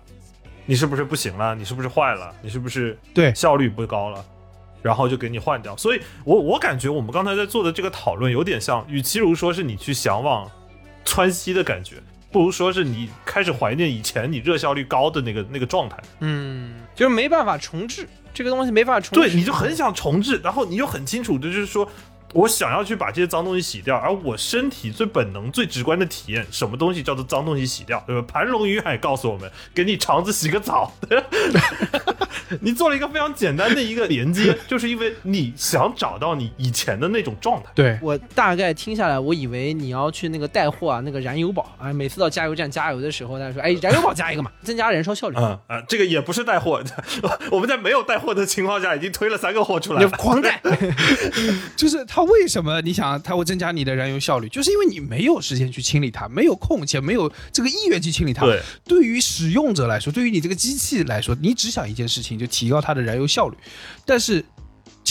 [0.66, 1.54] 你是不是不行了？
[1.54, 2.30] 你是不是坏了？
[2.42, 4.22] 你是不是对效率不高了？
[4.82, 5.76] 然后就给你换掉。
[5.76, 10.50] 所以我我感觉我们刚才在做的这个讨论有点像，与其如说是你去向往
[11.04, 11.96] 川西的感觉，
[12.30, 15.96] 不如说是你开始怀念以前你热效率高的那个那个状态。
[16.20, 19.28] 嗯，就是没办法重置这个东西，没办法重置。
[19.28, 21.88] 对，你就很想重置，然后你又很清楚的就是说，
[22.32, 28.26] 我想要去把这些脏东西洗掉，而我身体最本能、最直观的体验，什么东西叫做脏东西洗掉，对吧？
[28.32, 30.92] 盘龙鱼海告诉我们，给你肠子洗个澡。
[32.60, 37.68] 你做了一个非常简单的一个连接，就是因为你想找到你以前的那种状态。
[37.74, 45.36] 对，我大概听下来，我以为你要去那个带货啊，那个燃油宝啊，每次到加油站加油的时候，大家说：“哎，燃油宝加一个嘛，增加燃烧效率。
[45.38, 46.82] 嗯 啊，这个也不是带货，
[47.52, 50.16] 我们在没有带货的情况下，已经推了三个货出来你了。
[50.18, 50.60] 狂带，
[51.76, 58.44] 就是它为什么你想它会增加你的燃油效率，就是因为你没有时间去清理它，没有空且没有这个意愿去清理它。
[58.44, 63.56] 对，对于使用者来说，对于你这个机器来说，你只想一件事情，就提高它的燃油效率。
[64.04, 64.44] 但是，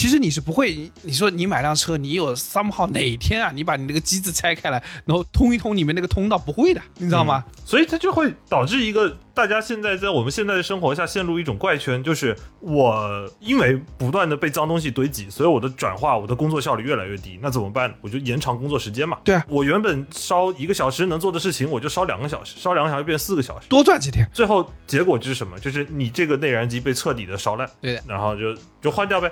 [0.00, 7.44] 其实你是不会，你说你买辆车，你有 somehow 哪天啊，你把你那个机子拆开来，然后通一通里面那个通道，不会的，你知道吗？
[7.66, 17.38] 所以它就会导致一个大家现在在我们现在的生活下陷入一种怪圈，就是我因为不断的被脏东西堆积，所以我的转化，我的工作效率越来越低。
[17.42, 17.94] 那怎么办？
[18.00, 19.18] 我就延长工作时间嘛。
[19.22, 23.66] 对啊我原本烧一个小时能做的事情，我就烧两个小时，烧两个小时变四个小时。
[23.68, 24.26] 多赚几天。
[24.32, 25.58] 最后结果就是什么？
[25.58, 29.30] 就是你这个内燃机被彻底的烧烂，对的，然后就就换掉呗。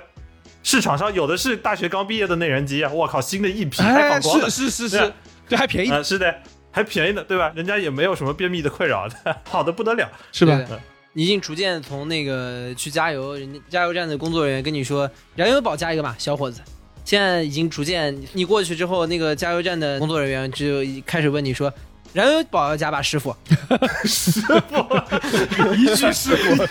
[0.63, 5.13] 市场上有的是大学刚毕业的内燃机啊，我靠，新的一批还哎，反光的，是是是对啊是，
[5.49, 6.35] 对，还便宜，啊、是的，
[6.71, 7.51] 还便宜的，对吧？
[7.55, 10.09] 人家也没有什么便秘的困扰的， 好的不得了。
[10.31, 10.59] 是吧
[11.13, 16.61] 你已经逐渐从那个去加油，人家加油站的工作人员跟你说燃油宝加一个吧，小伙子。
[17.03, 21.73] 现在已经逐渐，你过去之后，那个加油站的工作人员就开始问你说，
[22.13, 23.35] 燃油宝要加吧，师傅。
[24.03, 26.67] 师傅一句是我。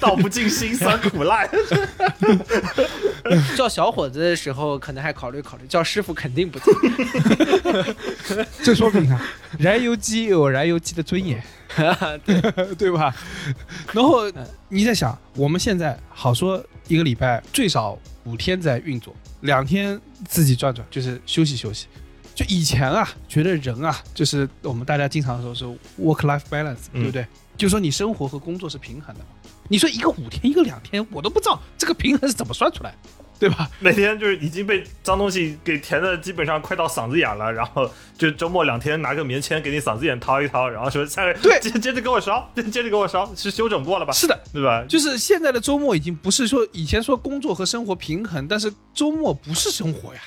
[0.00, 1.46] 道不尽辛酸苦辣。
[3.56, 6.74] 叫小伙子的时候可能还考虑考虑，叫师傅肯定不听。
[8.62, 9.20] 这说明啊，
[9.58, 11.42] 燃油机有燃油机的尊严，
[12.78, 13.14] 对吧？
[13.92, 14.30] 然后
[14.68, 21.86] 你在想，我们现在好说一个礼拜最少五天在运作，两天自己转转，就是休息休息。
[22.38, 25.64] 就以前啊，觉得人啊，就是我们大家经常说是
[26.00, 27.26] work life balance，对不对？
[27.56, 29.20] 就说你生活和工作是平衡的。
[29.68, 32.94] 你说一个五天，一个两天，我都不知道这个平衡是怎么算出来，
[33.40, 33.68] 对吧？
[33.80, 44.12] 每天就是已经被脏东西给填的基本上快到嗓子眼了，然后就周末两天拿个棉签给你嗓子眼掏一掏，然后说下个对接接着给我烧，接接着给我烧，是修整过了吧？
[44.12, 44.84] 是的，对吧？
[44.88, 50.20] 就是现在的周末已经不是说以前说工作和生活平衡，但是周末不是生活呀，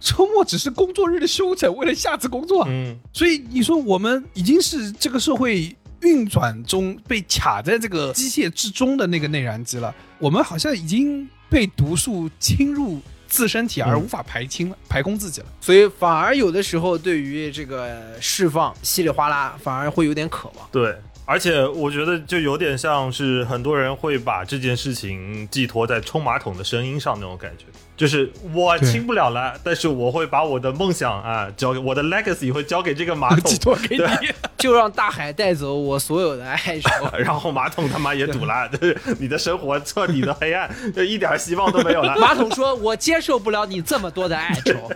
[0.00, 2.64] 周末只是工作日的休整，为了下次工作。
[2.68, 15.46] 嗯，所以你说我们已经是这个社会运转中被卡在这个机械之中的那个内燃机了，我们好像已经被毒素侵入自身体而嗯无法排清了、排空自己了。
[15.60, 20.68] 所以反而有的时候对于这个释放稀里哗啦，反而会有点渴望。
[20.70, 20.94] 对。
[21.30, 27.66] 而且我觉得就有点像是很多人会把这件事情寄托在冲马桶的声音上那种感觉，
[27.98, 34.04] 就是我对清不了了，但是我会把我的梦想啊交给我的 legacy 会交给这个马桶， 寄托给你，
[34.56, 36.88] 就让大海带走我所有的哀愁。
[37.18, 42.16] 然后马桶他妈也堵了，就是你的生活彻底的黑暗，就一点希望都没有了。
[42.18, 44.88] 马桶说：“我接受不了你这么多的哀愁。”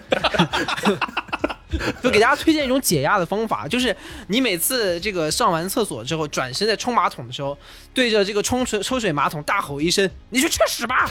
[2.02, 3.96] 就给大家推荐一种解压的方法，就是
[4.28, 7.58] 你每次这个上完厕所之后，转身在冲马桶的时候，
[7.92, 11.10] 对着这个冲水抽水马桶大吼一声：“你去吃屎吧！”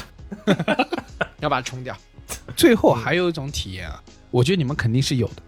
[1.39, 1.95] 要把它冲掉。
[2.55, 5.43] 最后还有一种体验啊，我觉得你们肯定是有的，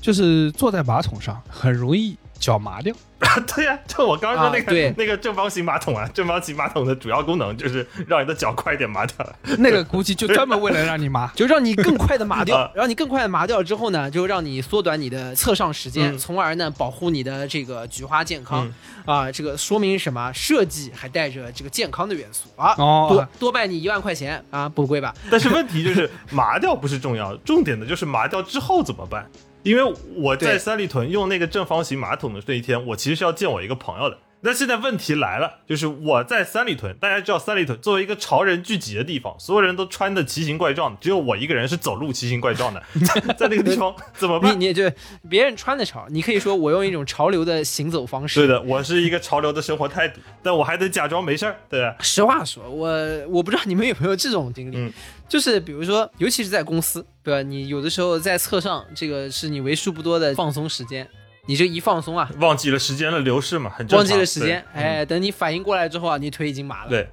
[0.00, 2.94] 就是坐在马桶上很容易脚麻掉。
[3.56, 9.16] 对呀、就我刚刚说那个、那个正方形马桶啊， 正方形马桶的主要功能就是让你的脚快一点麻掉。
[9.58, 11.26] 那个估计就专门为了让你麻。
[11.34, 18.72] 就让你更快的麻掉啊，让你更快的麻掉之后呢，就让你缩短你的侧上时间，嗯从而呢保护你的这个菊花健康、
[19.04, 19.30] 啊。
[19.32, 20.32] 这个说明什么？
[20.32, 25.12] 设计还带着这个健康的元素啊，哦多多拜你一万块钱啊，不贵吧？
[25.28, 29.28] 但是问题就是麻掉不是重要，重点的就是麻掉之后怎么办？
[29.62, 34.18] 因为我在三里屯用那个正方形马桶的那一天，我其实是要见我一个朋友的。
[34.40, 44.60] 那现在问题来了，就是我在三里屯，大家知道三里屯作为一个潮人聚集的地方，所有人都穿的奇形怪状，只有我一个人是走路奇形怪状的，在在那个地方怎么你办？
[44.60, 44.88] 你就
[45.28, 48.38] 别人穿的潮，你可以说我用一种潮流的行走方式。
[48.38, 51.96] 对的，我是一个潮流的生活态度，但我还得假装没事儿，对吧？
[51.98, 52.88] 实话说，我
[53.28, 54.92] 我不知道你们有没有这种经历，嗯
[55.28, 57.42] 就是比如说，尤其是在公司，对吧？
[57.42, 61.06] 你有的时候在侧上，这个是你为数不多的放松时间，
[61.46, 63.98] 你这一放松啊，忘记了时间的流逝嘛，很正常。
[63.98, 66.90] 忘记了时间，对哎，等你反应过来之后啊，你腿已经麻了。。
[66.90, 67.08] 对，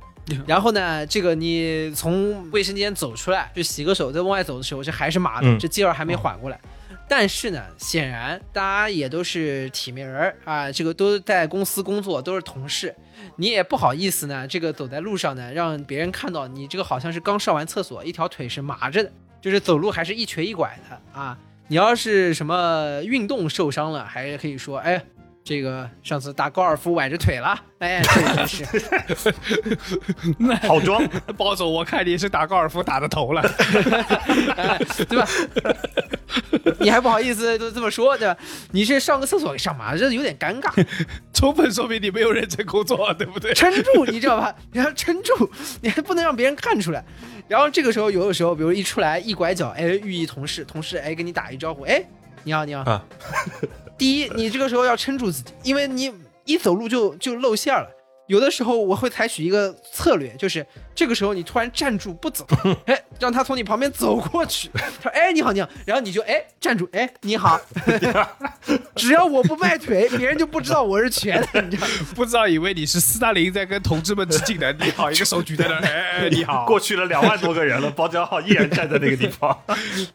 [0.47, 6.59] 然后呢，这个你从卫生间走出来，就洗个手，再往外走的时候，这还是麻的，嗯这劲儿还没缓过来。
[7.07, 12.95] 但是呢，显然大家也都是体面人儿啊，这个都在公司工作，都是同事，
[13.37, 19.11] 你也不好意思呢，这个走在路上呢，让别人看到你这个好像是刚上完厕所，一条腿是麻着的，
[19.41, 21.37] 就是走路还是一瘸一拐的啊。
[21.67, 25.03] 你要是什么运动受伤了，还可以说，哎，
[25.45, 28.01] 这个上次打高尔夫崴着腿了，哎，
[28.49, 28.65] 是。
[30.67, 31.07] 好装。
[31.37, 33.43] 包总，我看你是打高尔夫打的头了。
[34.57, 34.75] 哎，
[35.07, 35.27] 对吧？
[36.79, 38.35] 你还不好意思都这么说，对吧？
[38.71, 40.71] 你是上个厕所上嘛，这有点尴尬。
[41.31, 43.53] 充分说明你没有认真工作，对不对？
[43.53, 44.51] 撑住，你知道吧？
[44.73, 45.47] 你要撑住，
[45.79, 47.05] 你还不能让别人看出来。
[47.47, 52.03] 然后这个时候，有的时候，比如一出来一拐角，哎，遇一同事，同事哎跟你打一招呼，哎，
[52.43, 52.81] 你好，你好。
[52.81, 53.05] 啊
[53.97, 56.11] 第一，你这个时候要撑住自己，因为你
[56.45, 57.89] 一走路就就露馅儿了。
[58.27, 60.65] 有的时候我会采取一个策略，就是
[60.95, 62.43] 这个时候你突然站住不走，
[62.87, 64.67] 哎，让他从你旁边走过去。
[64.73, 67.61] 他说：“哎，你好，你好。”然后你就哎站住，哎，你好。
[68.95, 71.93] 只要我不迈腿，别人就不知道我是瘸的，你知道吗？
[72.15, 74.73] 不知道以为你是斯大林在跟同志们致敬的。
[74.73, 76.65] 你好，一个手举在那儿，哎哎，你好。
[76.65, 79.55] 过去了两万多个人了，包家浩依然站在那个地方。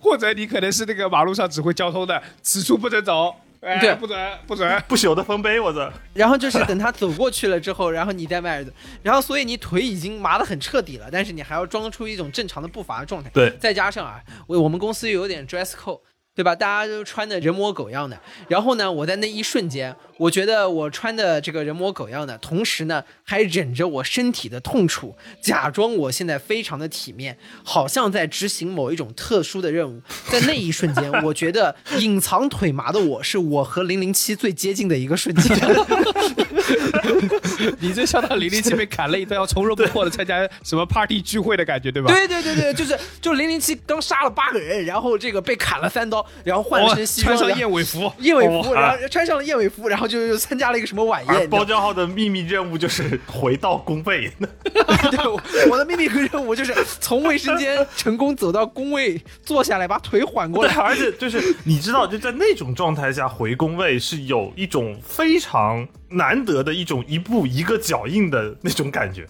[0.01, 4.71] 或者你可能是那个马路上指挥交通的，此处不准走，哎，对不准，不准。
[4.89, 5.93] 不朽的丰碑，我操！
[6.15, 13.29] 然后就是等他走过去了之后，然后你再迈着走，然后所以你腿已经麻得很彻底了，但是你还要装出一种正常的步伐的状态。
[13.35, 16.01] 对再加上啊，我我们公司又有点 dress code，
[16.41, 16.57] 对吧？
[16.57, 18.19] 大家都穿的人模狗样的，
[18.49, 30.01] 然后呢，我在那一瞬间，我觉得我穿的这个人模狗样的，同时呢，还忍着我身体的痛楚，假装我现在非常的体面，好像在执行某一种特殊的任务。
[30.31, 35.55] 在那一瞬间，我觉得隐藏腿麻的我是我和零零七最接近的一个瞬间。
[37.81, 42.13] 你这像到零零七被砍了一刀，要从容不迫的参加什么 party 聚会的感觉，对吧？
[42.13, 51.49] 对对对对，就是 就零零七刚杀了八个人，然后这个被砍了三刀，然后换了身西装，穿上燕尾服，燕尾服，然后穿上了燕尾服，然后就又参加了一个什么晚宴。
[51.49, 54.31] 包浆号的秘密任务就是回到工位，
[54.65, 55.41] 对，我
[55.71, 60.83] 我的秘密任务就是从卫生间成功走到工位，坐下来把腿缓过对，来。
[60.83, 69.27] 而且就是你知道，就在那种状态下回工位是有一种非常难得的一种一步一个脚印的那种感觉，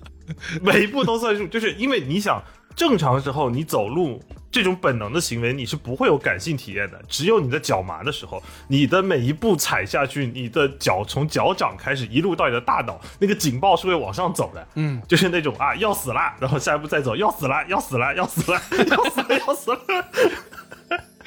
[0.62, 1.46] 每一步都算数。
[1.46, 2.42] 就是因为你想，
[2.76, 7.00] 正常时候你走路这种本能的行为，你是不会有感性体验的。
[7.08, 14.66] 只有你的脚麻的时候，你的每一步踩下去，你的脚从脚掌开始一路到你的大脑，那个警报是会往上走的。
[14.74, 19.78] 嗯，就是那种啊要死啦，然后下一步再走要死啦，要死啦，要死啦，要死啦，要死了。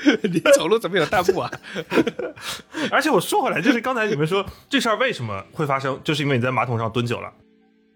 [0.23, 1.51] 你走路怎么有弹幕啊？
[2.91, 7.31] 而且我说回来，就是刚才你们说这事儿为什么会发生，就是因为你在马桶上蹲久了。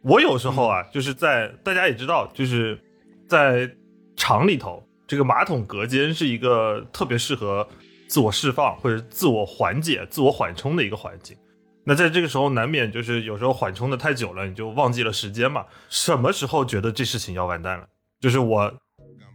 [0.03, 2.79] 我有时候啊，就是在大家也知道，就是
[3.27, 3.69] 在
[4.15, 7.67] 厂里头，这个马桶隔间是一个特别适合
[8.07, 11.35] 自我释放或者自我缓解、自我缓冲的一个环境。
[11.83, 15.65] 那在这个时候，难免就是有时候缓冲的太久了，你就忘记了时间嘛。
[15.89, 17.85] 什么时候觉得这事情要完蛋了？
[18.19, 18.73] 就是我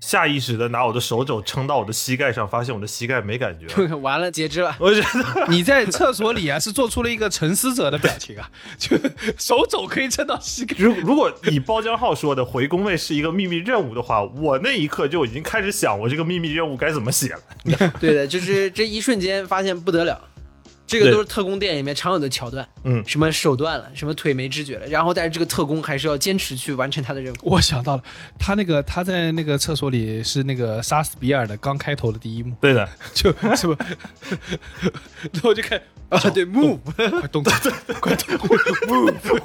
[0.02, 3.86] 下意识的拿我的手肘撑到我的膝盖上，发现我的膝盖没感觉。
[4.02, 4.74] 完了，截肢了。
[4.80, 8.96] 我觉得 你在厕所里啊，是做出了一个沉思者的表情啊，就
[9.38, 10.74] 手肘可以撑到膝盖。
[10.76, 17.92] 如如果以包浆浩说的回工位是一个秘密任务的话，我那一刻就已经开始想我这个秘密任务该怎么写了。
[18.00, 20.20] 对的，就是这一瞬间发现不得了，
[20.92, 22.66] 这个都是特工电影里面常有的桥段。
[22.84, 27.36] 嗯什么手断了，什么腿没知觉了，然后但是这个特工还是要坚持去完成他的任务。
[27.42, 28.02] 我想到了，
[28.38, 33.76] 他那个他在那个厕所里是那个杀死比尔的刚开头的第一幕，对的， 就是不，
[35.32, 38.36] 然后就看啊，对，move，快动，快动
[38.86, 39.40] ，move，，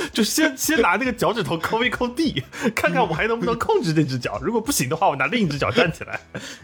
[0.12, 2.42] 就先先拿那个脚趾头抠一抠地，
[2.74, 4.38] 看看我还能不能控制这只脚。
[4.42, 6.18] 如果不行的话，我拿另一只脚站起来。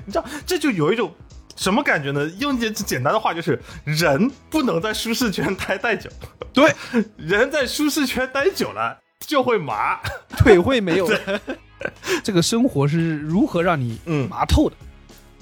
[0.06, 1.12] 你知道，这就有一种
[1.56, 2.24] 什么感觉呢？
[2.38, 6.08] 用简简单的话就是，人不能在舒适圈待太久。
[6.52, 6.72] 对，
[7.16, 9.98] 人在舒适圈待久了就会麻。
[10.38, 11.40] 腿会没有了。
[12.22, 14.76] 这个生活是如何让你嗯麻透的？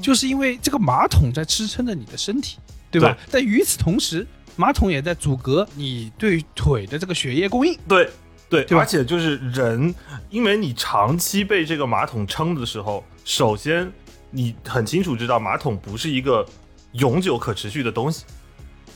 [0.01, 2.59] 就是因为这个马桶在支撑着你的身体，
[2.91, 3.17] 对吧？
[3.31, 7.79] 但与此同时，马桶也在阻隔你对腿的这个血液供应。
[7.89, 8.11] 对
[8.49, 9.95] 对，对而且就是人，
[10.31, 13.91] 因为你长期被这个马桶撑的时候，首先
[14.35, 16.45] 你很清楚知道马桶不是一个
[16.93, 18.25] 永久可持续的东西，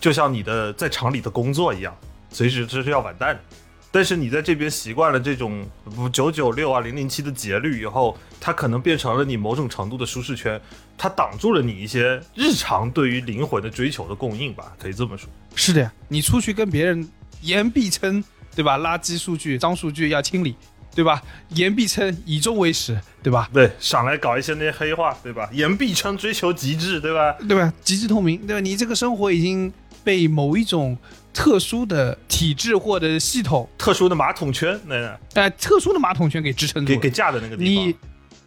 [0.01, 1.97] 就像你的在厂里的工作一样，
[2.30, 3.41] 随时这是要完蛋的。
[3.91, 5.64] 但是你在这边习惯了这种
[5.97, 10.61] 不九九六啊零零七的节律以后，它可能变成了你某种程度的舒适圈，
[10.99, 15.30] 它挡住了你一些日常对于灵魂的追求的供应吧，可以这么说。
[15.55, 17.09] 是的呀，你出去跟别人
[17.41, 18.22] 言必称，
[18.55, 18.76] 对吧？
[18.76, 20.55] 垃圾数据、脏数据要清理，
[20.99, 21.22] 对吧？
[21.51, 23.49] 言必称以终为始，对吧？
[23.53, 25.49] 对，上来搞一些那些黑话，对吧？
[25.53, 27.32] 言必称追求极致，对吧？
[27.46, 27.72] 对吧？
[27.84, 28.61] 极致透明，对吧？
[28.61, 29.72] 你这个生活已经
[30.03, 30.99] 被某一种
[31.32, 36.99] 特殊的体制或者系统，特殊的马桶圈，那那呃，特殊的马桶圈给支撑住了。
[36.99, 37.96] 给给架的那个地方，你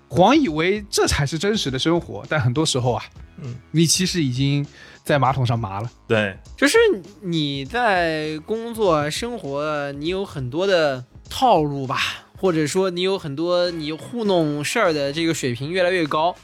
[0.09, 3.01] 谎以为这才是真实的生活，但很多时候啊，
[3.41, 4.67] 嗯，你其实已经
[5.05, 5.89] 在马桶上麻了。
[6.05, 6.77] 对就是
[7.21, 11.97] 你在工作生活，你有很多的套路吧，
[12.41, 16.35] 或者说你有很多你糊弄事儿的这个水平越来越高。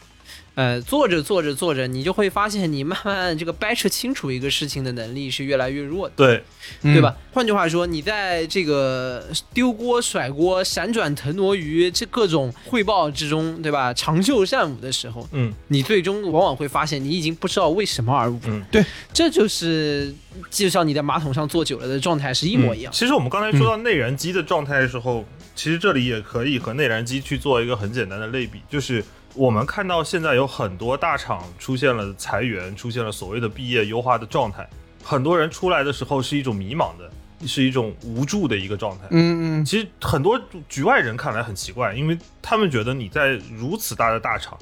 [0.53, 6.13] 呃，做着做着做着，你就会发现，你慢慢这个掰扯清楚一个事情的能力是越来越弱的。
[6.15, 6.43] 对
[6.81, 7.15] 对吧？
[7.31, 9.23] 换句话说，你在这个
[9.53, 13.93] 丢锅甩锅、闪转腾挪于这各种汇报之中，对吧？
[13.93, 18.39] 长袖善舞的时候，嗯，你最终往往会发现，你已经不知道为什么而舞。
[18.47, 18.83] 嗯，对，
[19.13, 20.11] 这就是
[20.49, 22.91] 就像你在马桶上坐久了的状态是一模一样。
[22.91, 25.23] 其实我们刚才说到内燃机的状态的时候，
[25.57, 29.03] 其实这里也可以和内燃机去做一个很简单的类比，就是
[29.33, 34.69] 我们看到现在有很多大厂出现了裁员，出现了所谓的毕业优化的状态，
[35.03, 37.09] 很多人出来的时候是一种迷茫的，
[37.47, 39.07] 是一种无助的一个状态。
[39.09, 40.39] 嗯嗯，其实很多
[40.69, 44.55] 局外人看来很奇怪，因为他们觉得你在如此大的大厂，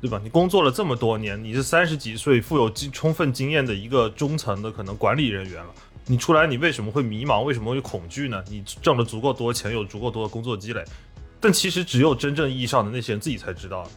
[0.00, 0.20] 对吧？
[0.24, 5.70] 你工作了这么多年，你是三十几岁、富有经充分经验的一个中层的可能管理人员了，
[6.12, 7.42] 你出来你为什么会迷茫？
[7.42, 8.44] 为什么会恐惧呢？
[8.50, 10.84] 你挣了足够多钱，有足够多的工作积累，
[11.40, 13.88] 但其实只有真正意义上的那些人自己才知道。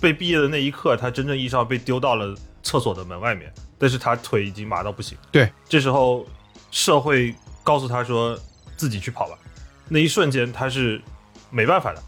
[0.00, 5.16] 被毕业的那一刻，他真正意义上被丢到了厕所的门外面，但是他腿已经麻到不行。
[5.30, 6.26] 对，这时候
[6.72, 7.32] 社会
[7.62, 8.36] 告诉他说
[8.76, 9.38] 自己去跑吧，
[9.88, 11.00] 那一瞬间他是
[11.48, 12.02] 没办法的。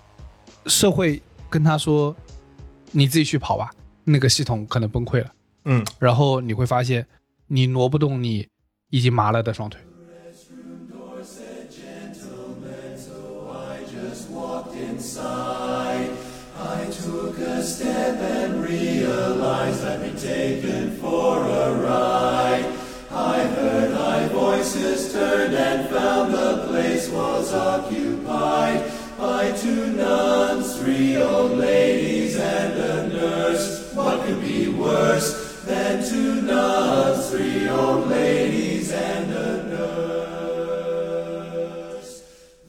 [0.66, 2.12] 社会跟他说
[2.90, 3.70] ：“你自己去跑吧。”
[4.02, 5.30] 那个系统可能崩溃了，
[5.66, 7.06] 嗯，然后你会发现
[7.46, 8.48] 你挪不动你
[8.94, 9.80] 已经麻了的双腿。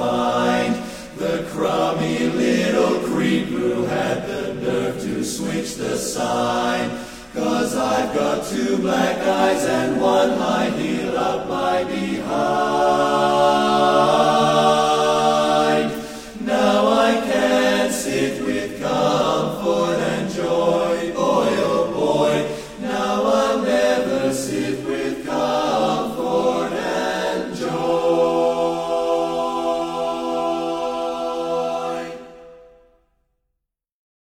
[0.00, 0.74] find
[1.16, 6.88] the crummy little creep who had the nerve to switch the sign.
[7.34, 13.69] Cause I've got two black eyes and one high heel up my behind.